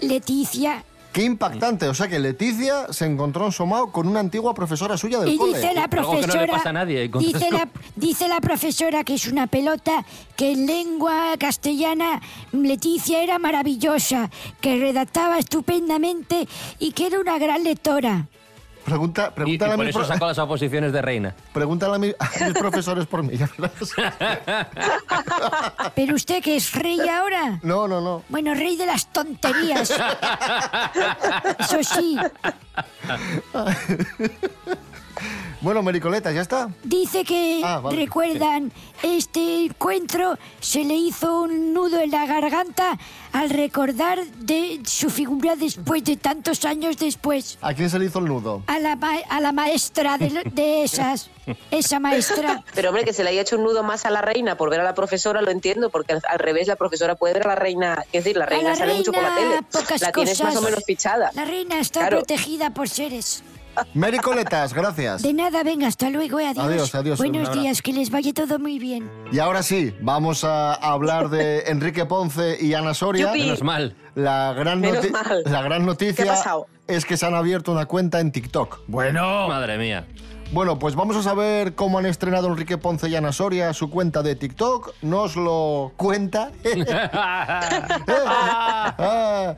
Leticia, 0.00 0.84
Qué 1.16 1.22
impactante. 1.22 1.88
O 1.88 1.94
sea 1.94 2.08
que 2.08 2.18
Leticia 2.18 2.92
se 2.92 3.06
encontró 3.06 3.46
en 3.46 3.52
Somao 3.52 3.90
con 3.90 4.06
una 4.06 4.20
antigua 4.20 4.52
profesora 4.52 4.98
suya 4.98 5.18
del 5.18 5.32
Y 5.32 5.38
cole. 5.38 5.56
dice 5.56 5.72
la 5.72 5.84
no 5.84 5.88
profesora, 5.88 6.42
le 6.42 6.46
pasa 6.46 6.68
a 6.68 6.72
nadie, 6.74 7.04
y 7.04 7.08
con 7.08 7.22
dice 7.22 7.50
la, 7.50 7.66
dice 7.94 8.28
la 8.28 8.38
profesora 8.42 9.02
que 9.02 9.14
es 9.14 9.26
una 9.26 9.46
pelota, 9.46 10.04
que 10.36 10.52
en 10.52 10.66
lengua 10.66 11.34
castellana 11.38 12.20
Leticia 12.52 13.22
era 13.22 13.38
maravillosa, 13.38 14.28
que 14.60 14.76
redactaba 14.76 15.38
estupendamente 15.38 16.46
y 16.78 16.92
que 16.92 17.06
era 17.06 17.18
una 17.18 17.38
gran 17.38 17.64
lectora. 17.64 18.28
Pregunta, 18.86 19.24
Y, 19.24 19.28
y 19.28 19.34
pregúntale, 19.34 19.72
a 19.72 19.76
por 19.76 19.84
mis 19.86 19.94
eso 19.96 20.04
sacó 20.04 20.26
las 20.28 20.38
oposiciones 20.38 20.92
de 20.92 21.02
reina. 21.02 21.34
pregúntale 21.52 21.94
a, 21.96 21.98
mi- 21.98 22.14
a 22.18 22.44
mis 22.46 22.54
profesores 22.54 23.04
por 23.06 23.22
mí. 23.22 23.36
ya 23.36 23.50
verás. 23.58 23.92
¿Pero 25.94 26.14
usted 26.14 26.42
que 26.42 26.56
es 26.56 26.72
rey 26.72 27.00
ahora? 27.08 27.58
No, 27.62 27.86
no, 27.88 28.00
no. 28.00 28.22
Bueno, 28.28 28.54
rey 28.54 28.76
de 28.76 28.86
las 28.86 29.12
tonterías. 29.12 29.90
Eso 31.58 31.82
sí, 31.82 32.16
Bueno, 35.66 35.82
Mericoleta, 35.82 36.30
¿ya 36.30 36.42
está? 36.42 36.68
dice 36.84 37.24
que 37.24 37.60
Ah, 37.64 37.80
vale. 37.80 37.96
recuerdan 37.96 38.70
este 39.02 39.64
encuentro, 39.64 40.38
se 40.60 40.84
le 40.84 40.94
hizo 40.94 41.40
un 41.42 41.74
nudo 41.74 41.98
en 41.98 42.12
la 42.12 42.24
garganta 42.24 42.96
al 43.32 43.50
recordar 43.50 44.24
de 44.26 44.80
su 44.86 45.10
figura 45.10 45.56
después 45.56 46.04
de 46.04 46.16
tantos 46.18 46.64
años 46.64 46.98
después. 46.98 47.58
¿A 47.62 47.74
quién 47.74 47.90
se 47.90 47.98
le 47.98 48.04
hizo 48.04 48.20
el 48.20 48.26
nudo? 48.26 48.62
A 48.68 48.78
la, 48.78 48.94
ma- 48.94 49.18
a 49.28 49.40
la 49.40 49.50
maestra 49.50 50.18
de, 50.18 50.44
de 50.52 50.84
esas, 50.84 51.30
esa 51.72 51.98
maestra. 51.98 52.62
Pero 52.76 52.90
hombre, 52.90 53.04
que 53.04 53.12
se 53.12 53.24
le 53.24 53.30
haya 53.30 53.40
hecho 53.40 53.56
un 53.56 53.64
nudo 53.64 53.82
más 53.82 54.06
a 54.06 54.10
la 54.10 54.22
reina 54.22 54.56
por 54.56 54.70
ver 54.70 54.78
a 54.78 54.84
la 54.84 54.94
profesora, 54.94 55.42
lo 55.42 55.50
entiendo, 55.50 55.90
porque 55.90 56.12
al, 56.12 56.22
al 56.30 56.38
revés 56.38 56.68
la 56.68 56.76
profesora 56.76 57.16
puede 57.16 57.34
ver 57.34 57.42
a 57.42 57.48
la 57.48 57.54
reina, 57.56 58.04
es 58.12 58.22
decir, 58.22 58.36
la 58.36 58.46
reina 58.46 58.70
la 58.70 58.76
sale 58.76 58.94
mucho 58.94 59.10
por 59.10 59.20
la 59.24 59.34
tele. 59.34 59.62
pocas 59.72 60.00
La 60.00 60.12
tienes 60.12 60.40
más 60.44 60.54
o 60.54 60.62
menos 60.62 60.84
fichada. 60.86 61.32
La 61.34 61.44
reina 61.44 61.80
está 61.80 62.02
Claro. 62.02 62.18
protegida 62.18 62.70
por 62.70 62.88
seres. 62.88 63.42
Mericoletas, 63.94 64.72
gracias. 64.74 65.22
De 65.22 65.32
nada, 65.32 65.62
venga, 65.62 65.86
hasta 65.88 66.10
luego, 66.10 66.38
eh, 66.40 66.46
adiós. 66.48 66.64
Adiós, 66.66 66.94
adiós, 66.94 67.18
Buenos 67.18 67.52
días, 67.52 67.82
que 67.82 67.92
les 67.92 68.10
vaya 68.10 68.32
todo 68.32 68.58
muy 68.58 68.78
bien. 68.78 69.10
Y 69.32 69.38
ahora 69.38 69.62
sí, 69.62 69.94
vamos 70.00 70.44
a 70.44 70.74
hablar 70.74 71.28
de 71.30 71.60
Enrique 71.66 72.04
Ponce 72.06 72.56
y 72.60 72.74
Ana 72.74 72.94
Soria. 72.94 73.28
Yupi. 73.28 73.40
Menos 73.40 73.62
mal. 73.62 73.96
La 74.14 74.52
gran, 74.54 74.80
Menos 74.80 75.04
noti- 75.04 75.10
mal. 75.10 75.42
la 75.44 75.62
gran 75.62 75.84
noticia 75.86 76.24
¿Qué 76.24 76.30
ha 76.30 76.34
pasado? 76.34 76.66
es 76.86 77.04
que 77.04 77.16
se 77.16 77.26
han 77.26 77.34
abierto 77.34 77.72
una 77.72 77.86
cuenta 77.86 78.20
en 78.20 78.32
TikTok. 78.32 78.80
Bueno, 78.86 79.48
Madre 79.48 79.76
mía. 79.78 80.06
Bueno, 80.52 80.78
pues 80.78 80.94
vamos 80.94 81.16
a 81.16 81.22
saber 81.24 81.74
cómo 81.74 81.98
han 81.98 82.06
estrenado 82.06 82.46
Enrique 82.46 82.78
Ponce 82.78 83.08
y 83.08 83.16
Ana 83.16 83.32
Soria 83.32 83.72
su 83.72 83.90
cuenta 83.90 84.22
de 84.22 84.36
TikTok. 84.36 84.94
Nos 85.02 85.34
lo 85.34 85.92
cuenta 85.96 86.52
Ah, 88.98 89.54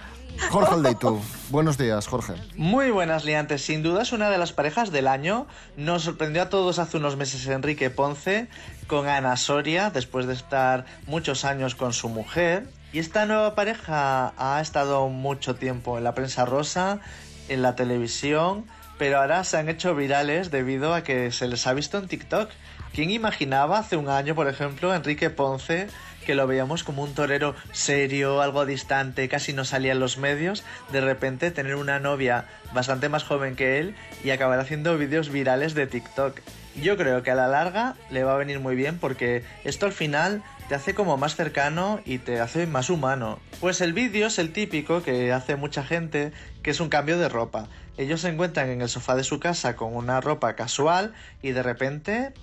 Jorge 0.51 0.75
Aldeitu. 0.75 1.21
Buenos 1.51 1.77
días, 1.77 2.07
Jorge. 2.07 2.35
Muy 2.57 2.91
buenas 2.91 3.25
liantes, 3.25 3.63
sin 3.63 3.83
duda 3.83 4.03
es 4.03 4.13
una 4.13 4.31
de 4.31 4.39
las 4.39 4.53
parejas 4.53 4.91
del 4.91 5.07
año. 5.07 5.47
Nos 5.77 6.03
sorprendió 6.05 6.43
a 6.43 6.49
todos 6.49 6.79
hace 6.79 6.97
unos 6.97 7.17
meses 7.17 7.47
Enrique 7.47 7.91
Ponce 7.91 8.49
con 8.87 9.09
Ana 9.09 9.37
Soria, 9.37 9.91
después 9.91 10.27
de 10.27 10.35
estar 10.35 10.87
muchos 11.07 11.45
años 11.45 11.75
con 11.75 11.93
su 11.93 12.09
mujer. 12.09 12.69
Y 12.93 12.99
esta 12.99 13.27
nueva 13.27 13.55
pareja 13.55 14.33
ha 14.39 14.61
estado 14.61 15.09
mucho 15.09 15.57
tiempo 15.57 15.99
en 15.99 16.05
la 16.05 16.15
prensa 16.15 16.47
rosa, 16.47 17.01
en 17.49 17.61
la 17.61 17.77
televisión, 17.77 18.65
pero 18.97 19.19
ahora 19.19 19.45
se 19.45 19.59
han 19.59 19.69
hecho 19.69 19.95
virales 19.95 20.51
debido 20.51 20.95
a 20.95 21.03
que 21.03 21.31
se 21.31 21.49
les 21.49 21.67
ha 21.67 21.75
visto 21.75 21.99
en 21.99 22.09
TikTok. 22.09 22.51
¿Quién 22.93 23.11
imaginaba 23.11 23.79
hace 23.79 23.97
un 23.97 24.09
año, 24.09 24.35
por 24.35 24.49
ejemplo, 24.49 24.95
Enrique 24.95 25.29
Ponce, 25.29 25.89
que 26.29 26.35
lo 26.35 26.47
veíamos 26.47 26.85
como 26.85 27.05
un 27.05 27.15
torero 27.15 27.55
serio, 27.73 28.43
algo 28.43 28.67
distante, 28.67 29.31
casi 29.31 29.55
no 29.55 29.65
salía 29.65 29.93
en 29.93 29.99
los 29.99 30.19
medios, 30.19 30.63
de 30.93 31.01
repente 31.01 31.51
tener 31.51 31.75
una 31.75 32.01
novia 32.01 32.45
bastante 32.75 33.09
más 33.09 33.25
joven 33.25 33.57
que 33.57 33.79
él 33.79 33.95
y 34.23 34.29
acabar 34.29 34.61
haciendo 34.61 34.99
vídeos 34.99 35.31
virales 35.31 35.73
de 35.73 35.87
TikTok? 35.87 36.39
Yo 36.83 36.99
creo 36.99 37.23
que 37.23 37.31
a 37.31 37.35
la 37.35 37.49
larga 37.49 37.95
le 38.11 38.25
va 38.25 38.35
a 38.35 38.37
venir 38.37 38.61
muy 38.61 38.77
bien 38.77 38.99
porque 38.99 39.43
esto 39.65 39.87
al 39.87 39.93
final 39.93 40.43
te 40.69 40.75
hace 40.75 40.95
como 40.95 41.17
más 41.17 41.35
cercano 41.35 42.01
y 42.05 42.19
te 42.19 42.41
hace 42.41 42.67
más 42.67 42.91
humano. 42.91 43.39
Pues 43.59 43.81
el 43.81 43.95
vídeo 43.95 44.27
es 44.27 44.39
el 44.39 44.53
típico 44.53 45.03
que 45.03 45.33
hace 45.33 45.57
mucha 45.57 45.83
gente, 45.83 46.33
que 46.63 46.73
es 46.73 46.81
un 46.81 46.91
cambio 46.91 47.19
de 47.19 47.31
ropa. 47.31 47.69
Ellos 47.97 48.21
se 48.21 48.29
encuentran 48.29 48.69
en 48.69 48.83
el 48.83 48.91
sofá 48.91 49.17
de 49.17 49.25
su 49.25 49.41
casa 49.41 49.77
con 49.77 49.97
una 49.97 50.21
ropa 50.21 50.57
casual 50.57 51.15
y 51.41 51.53
de 51.53 51.63
repente 51.63 52.35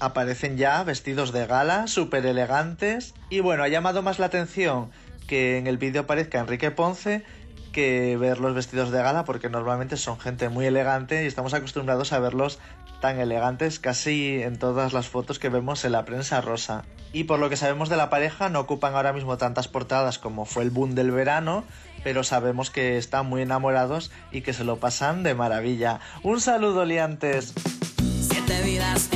aparecen 0.00 0.56
ya 0.56 0.82
vestidos 0.84 1.32
de 1.32 1.46
gala, 1.46 1.86
súper 1.86 2.26
elegantes. 2.26 3.14
Y 3.30 3.40
bueno, 3.40 3.62
ha 3.62 3.68
llamado 3.68 4.02
más 4.02 4.18
la 4.18 4.26
atención 4.26 4.90
que 5.26 5.58
en 5.58 5.66
el 5.66 5.78
vídeo 5.78 6.02
aparezca 6.02 6.38
Enrique 6.38 6.70
Ponce 6.70 7.24
que 7.76 8.16
ver 8.16 8.38
los 8.38 8.54
vestidos 8.54 8.90
de 8.90 9.02
gala 9.02 9.26
porque 9.26 9.50
normalmente 9.50 9.98
son 9.98 10.18
gente 10.18 10.48
muy 10.48 10.64
elegante 10.64 11.24
y 11.24 11.26
estamos 11.26 11.52
acostumbrados 11.52 12.14
a 12.14 12.18
verlos 12.18 12.58
tan 13.02 13.20
elegantes 13.20 13.78
casi 13.78 14.42
en 14.42 14.58
todas 14.58 14.94
las 14.94 15.08
fotos 15.08 15.38
que 15.38 15.50
vemos 15.50 15.84
en 15.84 15.92
la 15.92 16.06
prensa 16.06 16.40
rosa. 16.40 16.84
Y 17.12 17.24
por 17.24 17.38
lo 17.38 17.50
que 17.50 17.56
sabemos 17.58 17.90
de 17.90 17.98
la 17.98 18.08
pareja 18.08 18.48
no 18.48 18.60
ocupan 18.60 18.94
ahora 18.94 19.12
mismo 19.12 19.36
tantas 19.36 19.68
portadas 19.68 20.18
como 20.18 20.46
fue 20.46 20.62
el 20.62 20.70
boom 20.70 20.94
del 20.94 21.10
verano, 21.10 21.64
pero 22.02 22.24
sabemos 22.24 22.70
que 22.70 22.96
están 22.96 23.26
muy 23.26 23.42
enamorados 23.42 24.10
y 24.32 24.40
que 24.40 24.54
se 24.54 24.64
lo 24.64 24.78
pasan 24.78 25.22
de 25.22 25.34
maravilla. 25.34 26.00
Un 26.22 26.40
saludo 26.40 26.86
liantes. 26.86 27.52
Siete 28.22 28.62
vidas 28.62 29.10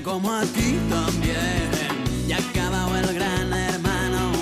óyete 0.00 0.02
como 0.02 0.32
a 0.32 0.42
ti 0.42 0.78
también. 0.88 2.26
Ya 2.26 2.38
acabado 2.38 2.96
el 2.96 3.14
gran 3.14 3.52
hermano, 3.52 4.32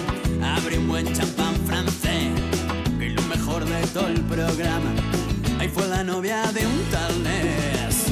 abre 0.42 0.79
un 0.79 0.88
buen 0.88 1.12
champán 1.12 1.55
francés, 1.66 2.33
que 2.99 3.11
lo 3.11 3.23
mejor 3.23 3.64
de 3.64 3.87
todo 3.88 4.09
el 4.09 4.21
programa. 4.23 4.90
Ahí 5.59 5.68
fue 5.68 5.87
la 5.87 6.05
novia 6.05 6.42
de 6.53 6.66
un 6.66 6.83
tal 6.90 7.23
Ness. 7.23 8.07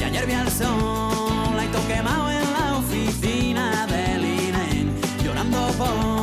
Y 0.00 0.04
ayer 0.04 0.26
vi 0.26 0.32
al 0.32 0.50
sol, 0.50 1.56
la 1.56 1.64
quemado 1.88 2.30
en 2.30 2.52
la 2.52 2.76
oficina 2.78 3.86
del 3.86 4.24
INE, 4.24 4.86
llorando 5.24 5.68
por 5.78 6.19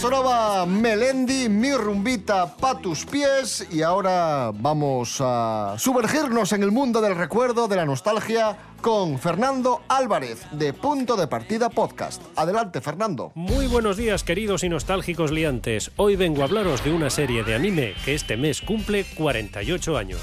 Sonaba 0.00 0.64
Melendi, 0.64 1.48
mi 1.48 1.72
rumbita 1.74 2.54
pa' 2.54 2.78
tus 2.78 3.04
pies. 3.04 3.66
Y 3.72 3.82
ahora 3.82 4.52
vamos 4.54 5.16
a 5.20 5.74
sumergirnos 5.76 6.52
en 6.52 6.62
el 6.62 6.70
mundo 6.70 7.00
del 7.00 7.16
recuerdo, 7.16 7.66
de 7.66 7.74
la 7.74 7.84
nostalgia, 7.84 8.56
con 8.80 9.18
Fernando 9.18 9.82
Álvarez, 9.88 10.46
de 10.52 10.72
Punto 10.72 11.16
de 11.16 11.26
Partida 11.26 11.68
Podcast. 11.68 12.22
Adelante, 12.36 12.80
Fernando. 12.80 13.32
Muy 13.34 13.66
buenos 13.66 13.96
días, 13.96 14.22
queridos 14.22 14.62
y 14.62 14.68
nostálgicos 14.68 15.32
liantes. 15.32 15.90
Hoy 15.96 16.14
vengo 16.14 16.42
a 16.42 16.44
hablaros 16.44 16.84
de 16.84 16.92
una 16.92 17.10
serie 17.10 17.42
de 17.42 17.56
anime 17.56 17.94
que 18.04 18.14
este 18.14 18.36
mes 18.36 18.62
cumple 18.62 19.04
48 19.16 19.98
años. 19.98 20.20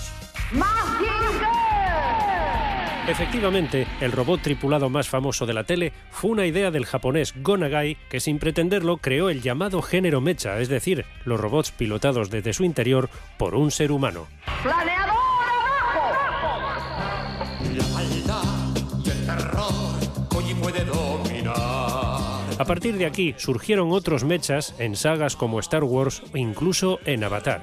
Efectivamente, 3.07 3.85
el 4.01 4.11
robot 4.11 4.41
tripulado 4.41 4.89
más 4.89 5.07
famoso 5.07 5.45
de 5.45 5.53
la 5.53 5.63
tele 5.63 5.93
fue 6.09 6.31
una 6.31 6.47
idea 6.47 6.71
del 6.71 6.87
japonés 6.87 7.35
Gonagai 7.41 7.97
que 8.09 8.19
sin 8.19 8.39
pretenderlo 8.39 8.97
creó 8.97 9.29
el 9.29 9.43
llamado 9.43 9.83
género 9.83 10.21
mecha, 10.21 10.59
es 10.59 10.69
decir, 10.69 11.05
los 11.23 11.39
robots 11.39 11.71
pilotados 11.71 12.31
desde 12.31 12.53
su 12.53 12.63
interior 12.63 13.09
por 13.37 13.53
un 13.53 13.69
ser 13.69 13.91
humano. 13.91 14.27
¡Planeador 14.63 15.15
La 17.77 17.87
maldad 17.93 18.43
y 19.05 19.09
el 19.09 19.25
terror 19.25 20.27
Koji 20.29 20.55
puede 20.55 20.83
dominar. 20.83 21.55
A 22.57 22.65
partir 22.65 22.97
de 22.97 23.05
aquí 23.05 23.35
surgieron 23.37 23.91
otros 23.91 24.23
mechas 24.23 24.73
en 24.79 24.95
sagas 24.95 25.35
como 25.35 25.59
Star 25.59 25.83
Wars 25.83 26.23
o 26.33 26.37
incluso 26.37 26.99
en 27.05 27.23
Avatar. 27.23 27.61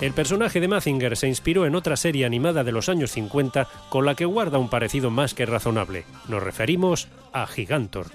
El 0.00 0.12
personaje 0.12 0.60
de 0.60 0.68
Mazinger 0.68 1.16
se 1.16 1.26
inspiró 1.26 1.66
en 1.66 1.74
otra 1.74 1.96
serie 1.96 2.24
animada 2.24 2.62
de 2.62 2.70
los 2.70 2.88
años 2.88 3.10
50 3.10 3.66
con 3.88 4.06
la 4.06 4.14
que 4.14 4.26
guarda 4.26 4.58
un 4.58 4.68
parecido 4.68 5.10
más 5.10 5.34
que 5.34 5.44
razonable. 5.44 6.04
Nos 6.28 6.40
referimos 6.40 7.08
a 7.32 7.46
Gigantor. 7.48 8.06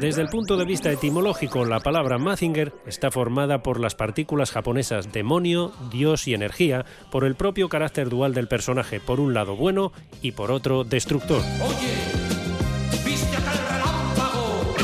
Desde 0.00 0.22
el 0.22 0.28
punto 0.28 0.56
de 0.56 0.64
vista 0.64 0.90
etimológico, 0.90 1.66
la 1.66 1.80
palabra 1.80 2.16
Mazinger 2.16 2.72
está 2.86 3.10
formada 3.10 3.62
por 3.62 3.80
las 3.80 3.94
partículas 3.94 4.50
japonesas 4.50 5.12
demonio, 5.12 5.72
dios 5.90 6.26
y 6.26 6.34
energía, 6.34 6.86
por 7.10 7.24
el 7.24 7.34
propio 7.34 7.68
carácter 7.68 8.08
dual 8.08 8.32
del 8.32 8.48
personaje, 8.48 8.98
por 8.98 9.20
un 9.20 9.34
lado 9.34 9.56
bueno 9.56 9.92
y 10.22 10.32
por 10.32 10.50
otro 10.52 10.84
destructor. 10.84 11.42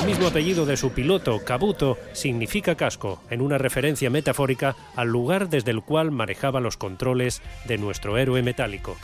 El 0.02 0.08
mismo 0.08 0.26
apellido 0.26 0.66
de 0.66 0.76
su 0.76 0.90
piloto, 0.90 1.44
Kabuto, 1.44 1.96
significa 2.12 2.74
casco, 2.74 3.22
en 3.30 3.40
una 3.40 3.56
referencia 3.56 4.10
metafórica 4.10 4.74
al 4.96 5.06
lugar 5.06 5.48
desde 5.48 5.70
el 5.70 5.80
cual 5.80 6.10
manejaba 6.10 6.60
los 6.60 6.76
controles 6.76 7.40
de 7.66 7.78
nuestro 7.78 8.18
héroe 8.18 8.42
metálico. 8.42 8.96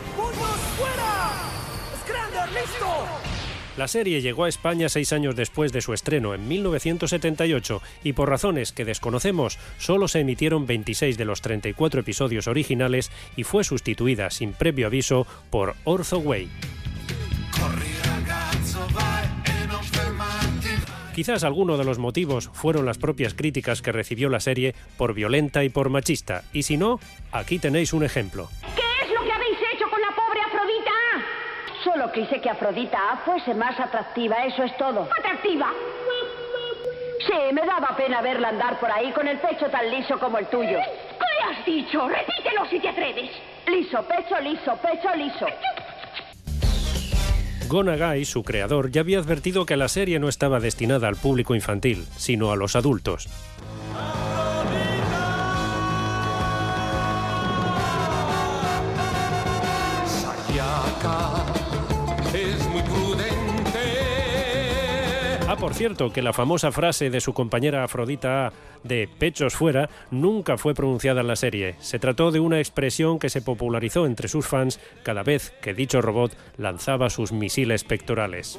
La 3.76 3.87
serie 3.87 4.20
llegó 4.20 4.42
a 4.42 4.48
España 4.48 4.88
seis 4.88 5.12
años 5.12 5.37
después 5.37 5.72
de 5.72 5.82
su 5.82 5.94
estreno, 5.94 6.34
en 6.34 6.48
1978, 6.48 7.80
y 8.02 8.12
por 8.14 8.28
razones 8.28 8.72
que 8.72 8.84
desconocemos, 8.84 9.56
solo 9.78 10.08
se 10.08 10.18
emitieron 10.18 10.66
26 10.66 11.16
de 11.16 11.24
los 11.24 11.42
34 11.42 12.00
episodios 12.00 12.48
originales 12.48 13.12
y 13.37 13.44
fue 13.44 13.62
sustituida, 13.62 14.30
sin 14.30 14.52
previo 14.52 14.88
aviso, 14.88 15.28
por 15.50 15.76
Ortho 15.84 16.18
Way. 16.18 16.48
Quizás 21.18 21.42
alguno 21.42 21.76
de 21.76 21.85
los 21.85 21.98
motivos 21.98 22.48
fueron 22.52 22.87
las 22.87 22.96
propias 22.96 23.35
críticas 23.35 23.83
que 23.83 23.90
recibió 23.90 24.28
la 24.28 24.38
serie 24.38 24.76
por 24.96 25.14
violenta 25.14 25.64
y 25.64 25.68
por 25.68 25.90
machista, 25.90 26.44
y 26.52 26.62
si 26.62 26.76
no, 26.76 27.00
aquí 27.33 27.59
tenéis 27.59 27.92
un 27.92 28.04
ejemplo. 28.04 28.48
¿Qué 28.76 29.04
es 29.04 29.11
lo 29.12 29.24
que 29.24 29.33
habéis 29.33 29.59
hecho 29.74 29.90
con 29.90 30.00
la 30.00 30.14
pobre 30.14 30.40
Afrodita? 30.42 30.92
Solo 31.83 32.12
quise 32.12 32.40
que 32.40 32.48
Afrodita 32.48 33.20
fuese 33.24 33.52
más 33.52 33.81
atractiva, 33.81 34.44
eso 34.44 34.62
es 34.62 34.76
todo. 34.76 35.09
¿Atractiva? 35.18 35.72
Sí, 37.26 37.52
me 37.52 37.66
daba 37.66 37.96
pena 37.96 38.22
verla 38.22 38.50
andar 38.50 38.78
por 38.78 38.92
ahí 38.92 39.11
con 39.11 39.26
el 39.26 39.38
pecho 39.38 39.66
tan 39.66 39.90
liso 39.90 40.20
como 40.20 40.38
el 40.38 40.46
tuyo. 40.46 40.78
¿Qué 40.78 41.44
has 41.50 41.66
dicho? 41.66 42.07
Repítelo 42.07 42.64
si 42.70 42.78
te 42.78 42.90
atreves. 42.90 43.31
Liso, 43.66 44.04
pecho 44.04 44.38
liso, 44.38 44.76
pecho 44.76 45.12
liso. 45.16 45.46
Gonagai, 47.68 48.24
su 48.24 48.42
creador, 48.42 48.90
ya 48.90 49.02
había 49.02 49.18
advertido 49.18 49.66
que 49.66 49.76
la 49.76 49.88
serie 49.88 50.18
no 50.18 50.28
estaba 50.28 50.59
destinada 50.59 51.07
al 51.07 51.16
público 51.16 51.54
infantil, 51.54 52.07
sino 52.16 52.50
a 52.50 52.57
los 52.57 52.74
adultos. 52.74 53.28
Por 65.59 65.75
cierto, 65.75 66.12
que 66.12 66.23
la 66.23 66.33
famosa 66.33 66.71
frase 66.73 67.11
de 67.11 67.21
su 67.21 67.33
compañera 67.33 67.85
Afrodita 67.85 68.53
de 68.85 69.09
pechos 69.18 69.55
fuera 69.55 69.88
nunca 70.11 70.57
fue 70.57 70.75
pronunciada 70.75 71.21
en 71.21 71.27
la 71.27 71.37
serie. 71.37 71.75
Se 71.81 71.99
trató 71.99 72.31
de 72.31 72.40
una 72.40 72.59
expresión 72.59 73.18
que 73.18 73.29
se 73.29 73.42
popularizó 73.42 74.07
entre 74.07 74.29
sus 74.29 74.47
fans 74.47 74.81
cada 75.03 75.23
vez 75.23 75.53
que 75.61 75.75
dicho 75.75 76.01
robot 76.01 76.37
lanzaba 76.57 77.11
sus 77.11 77.33
misiles 77.33 77.85
pectorales. 77.85 78.59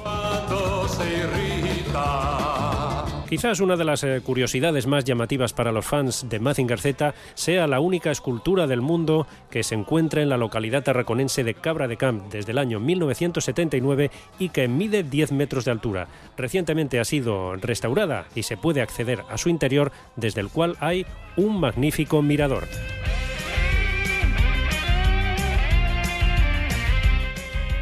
Quizás 3.30 3.60
una 3.60 3.78
de 3.78 3.86
las 3.86 4.04
eh, 4.04 4.22
curiosidades 4.26 4.88
más 4.88 5.06
llamativas 5.06 5.54
para 5.54 5.72
los 5.72 5.86
fans 5.86 6.26
de 6.28 6.40
Mazinger 6.40 6.80
Z 6.80 7.14
sea 7.36 7.68
la 7.68 7.80
única 7.80 8.10
escultura 8.10 8.66
del 8.66 8.82
mundo 8.82 9.28
que 9.52 9.62
se 9.62 9.76
encuentra 9.76 10.24
en 10.24 10.30
la 10.30 10.38
localidad 10.38 10.82
tarraconense 10.82 11.44
de 11.44 11.54
Cabra 11.54 11.88
de 11.88 11.96
Camp 11.96 12.32
desde 12.32 12.54
el 12.54 12.58
año 12.58 12.80
1979 12.80 14.10
y 14.40 14.50
que 14.50 14.68
mide 14.68 15.04
10 15.04 15.32
metros 15.34 15.66
de 15.66 15.70
altura. 15.70 16.08
Recientemente 16.38 17.00
ha 17.00 17.06
sido 17.06 17.56
restaurada 17.56 18.26
y 18.34 18.42
se 18.42 18.58
puede 18.58 18.82
acceder 18.82 19.22
a 19.30 19.38
su 19.38 19.50
interior 19.50 19.92
desde 20.16 20.42
el 20.42 20.50
cual 20.50 20.76
hay 20.80 21.06
un 21.38 21.60
magnífico 21.60 22.24
mirador. 22.24 22.68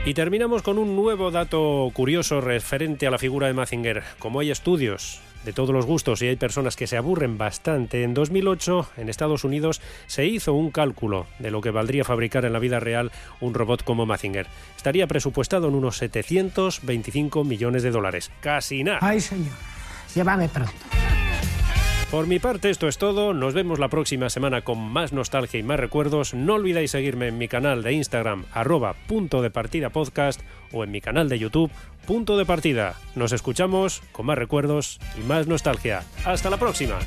Y 0.05 0.13
terminamos 0.13 0.61
con 0.61 0.77
un 0.77 0.93
nuevo 0.93 1.31
dato 1.31 1.89
curioso 1.93 2.41
referente 2.41 3.07
a 3.07 3.11
la 3.11 3.17
figura 3.17 3.47
de 3.47 3.53
Mazinger. 3.53 4.03
Como 4.19 4.41
hay 4.41 4.51
estudios 4.51 5.21
de 5.47 5.53
todos 5.53 5.73
los 5.73 5.85
gustos 5.85 6.21
y 6.21 6.27
hay 6.27 6.35
personas 6.35 6.75
que 6.75 6.87
se 6.87 6.97
aburren 6.97 7.37
bastante, 7.37 8.03
en 8.03 8.13
2008 8.13 8.89
en 8.97 9.07
Estados 9.07 9.45
Unidos 9.45 9.81
se 10.05 10.25
hizo 10.25 10.53
un 10.53 10.71
cálculo 10.71 11.25
de 11.39 11.51
lo 11.51 11.61
que 11.61 11.71
valdría 11.71 12.03
fabricar 12.03 12.43
en 12.43 12.51
la 12.51 12.59
vida 12.59 12.81
real 12.81 13.13
un 13.39 13.53
robot 13.53 13.81
como 13.83 14.05
Mazinger. 14.05 14.45
Estaría 14.75 15.07
presupuestado 15.07 15.69
en 15.69 15.75
unos 15.75 15.97
725 15.99 17.45
millones 17.45 17.83
de 17.83 17.91
dólares. 17.91 18.29
Casi 18.41 18.83
nada. 18.83 18.99
Ay, 19.01 19.21
señor. 19.21 19.55
Llévame 20.13 20.49
pronto. 20.49 20.73
Por 22.11 22.25
mi 22.25 22.39
parte 22.39 22.69
esto 22.69 22.87
es 22.87 22.97
todo, 22.97 23.33
nos 23.33 23.53
vemos 23.53 23.79
la 23.79 23.89
próxima 23.89 24.29
semana 24.29 24.61
con 24.61 24.79
más 24.79 25.11
nostalgia 25.11 25.59
y 25.59 25.63
más 25.63 25.79
recuerdos. 25.79 26.33
No 26.33 26.55
olvidéis 26.55 26.91
seguirme 26.91 27.27
en 27.27 27.37
mi 27.37 27.49
canal 27.49 27.83
de 27.83 27.91
Instagram 27.91 28.45
arroba 28.53 28.95
punto 29.07 29.41
de 29.41 29.49
partida 29.49 29.89
podcast 29.89 30.41
o 30.71 30.85
en 30.85 30.91
mi 30.91 31.01
canal 31.01 31.27
de 31.27 31.39
YouTube 31.39 31.71
punto 32.07 32.37
de 32.37 32.45
partida. 32.45 32.95
Nos 33.13 33.33
escuchamos 33.33 34.01
con 34.13 34.25
más 34.25 34.37
recuerdos 34.37 34.99
y 35.19 35.21
más 35.27 35.45
nostalgia. 35.45 36.03
Hasta 36.25 36.49
la 36.49 36.57
próxima. 36.57 36.97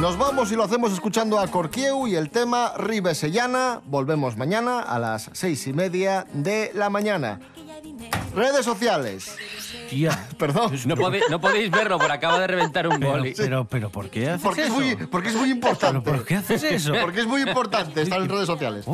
Nos 0.00 0.18
vamos 0.18 0.52
y 0.52 0.54
lo 0.54 0.64
hacemos 0.64 0.92
escuchando 0.92 1.38
a 1.38 1.46
Corquieu 1.46 2.06
y 2.06 2.14
el 2.14 2.28
tema 2.28 2.74
Ribesellana. 2.76 3.80
Volvemos 3.86 4.36
mañana 4.36 4.80
a 4.80 4.98
las 4.98 5.30
seis 5.32 5.66
y 5.66 5.72
media 5.72 6.26
de 6.34 6.72
la 6.74 6.90
mañana. 6.90 7.40
Redes 8.34 8.64
sociales. 8.64 9.36
Perdón. 10.38 10.72
No, 10.86 10.96
pode- 10.96 11.22
no 11.30 11.40
podéis 11.40 11.70
verlo, 11.70 11.98
pero 11.98 12.12
acaba 12.12 12.38
de 12.40 12.46
reventar 12.46 12.86
un 12.88 12.98
Pero, 12.98 13.12
boli. 13.12 13.34
pero, 13.36 13.64
pero, 13.66 13.90
¿por 13.90 14.10
qué 14.10 14.28
haces 14.30 14.42
Porque 14.42 14.62
es, 14.62 14.66
eso? 14.68 14.76
muy, 14.76 14.96
porque 15.06 15.28
es 15.28 15.34
muy 15.36 15.50
importante. 15.50 16.00
¿Pero 16.04 16.16
por 16.18 16.26
qué 16.26 16.34
haces 16.36 16.62
eso? 16.64 16.92
Porque 17.00 17.20
es 17.20 17.26
muy 17.26 17.42
importante 17.42 18.02
estar 18.02 18.20
en 18.20 18.28
redes 18.28 18.46
sociales. 18.46 18.84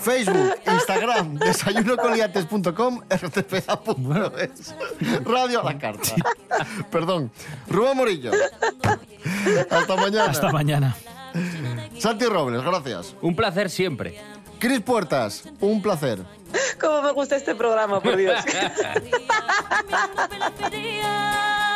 Facebook, 0.00 0.54
Instagram, 0.66 1.34
desayunocoliantes.com, 1.38 3.00
rtpa.es, 3.10 4.74
Radio 5.24 5.60
a 5.60 5.64
la 5.64 5.78
carta. 5.78 6.10
Perdón. 6.90 7.30
Rubén 7.68 7.96
Morillo. 7.96 8.30
Hasta 9.70 9.96
mañana. 9.96 10.30
Hasta 10.30 10.52
mañana. 10.52 10.96
Santi 11.98 12.24
Robles, 12.26 12.62
gracias. 12.62 13.14
Un 13.20 13.36
placer 13.36 13.68
siempre. 13.70 14.18
Cris 14.58 14.80
Puertas, 14.80 15.44
un 15.60 15.80
placer. 15.82 16.20
Cómo 16.80 17.02
me 17.02 17.12
gusta 17.12 17.36
este 17.36 17.54
programa, 17.54 18.00
por 18.00 18.16
Dios. 18.16 18.42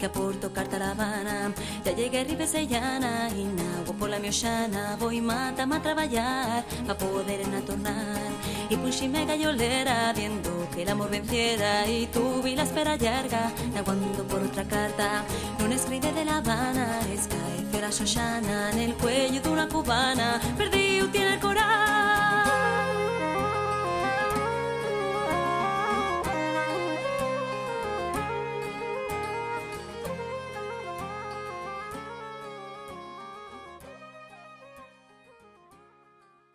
que 0.00 0.06
aporto 0.06 0.50
carta 0.50 0.76
a 0.76 0.78
La 0.78 0.90
Habana. 0.92 1.52
Ya 1.84 1.92
llegué 1.92 2.20
a 2.20 2.24
Ribesellana 2.24 3.28
y 3.36 3.44
nago 3.44 3.92
por 3.92 4.08
la 4.08 4.18
mioxana 4.18 4.96
voy 4.98 5.20
mata 5.20 5.64
a 5.64 5.82
traballar 5.82 6.64
pa 6.86 6.96
poder 6.96 7.42
en 7.42 7.62
tornar. 7.66 8.30
Y 8.70 8.76
puxime 8.76 9.26
gallolera 9.26 10.12
viendo 10.14 10.50
que 10.72 10.82
el 10.82 10.88
amor 10.88 11.10
venciera 11.10 11.86
y 11.86 12.06
tuve 12.06 12.56
la 12.56 12.62
espera 12.62 12.96
larga 12.96 13.52
aguando 13.76 14.24
por 14.24 14.40
otra 14.42 14.64
carta. 14.64 15.22
Non 15.60 15.70
escribe 15.72 16.10
de 16.16 16.24
La 16.24 16.38
Habana, 16.38 16.86
escae 17.12 17.60
fera 17.70 17.92
xoxana 17.92 18.70
en 18.72 18.78
el 18.78 18.94
cuello 18.94 19.42
de 19.42 19.48
una 19.50 19.68
cubana. 19.68 20.40
Perdí 20.56 21.04
tiene 21.12 21.34
el 21.34 21.40
coral. 21.40 22.09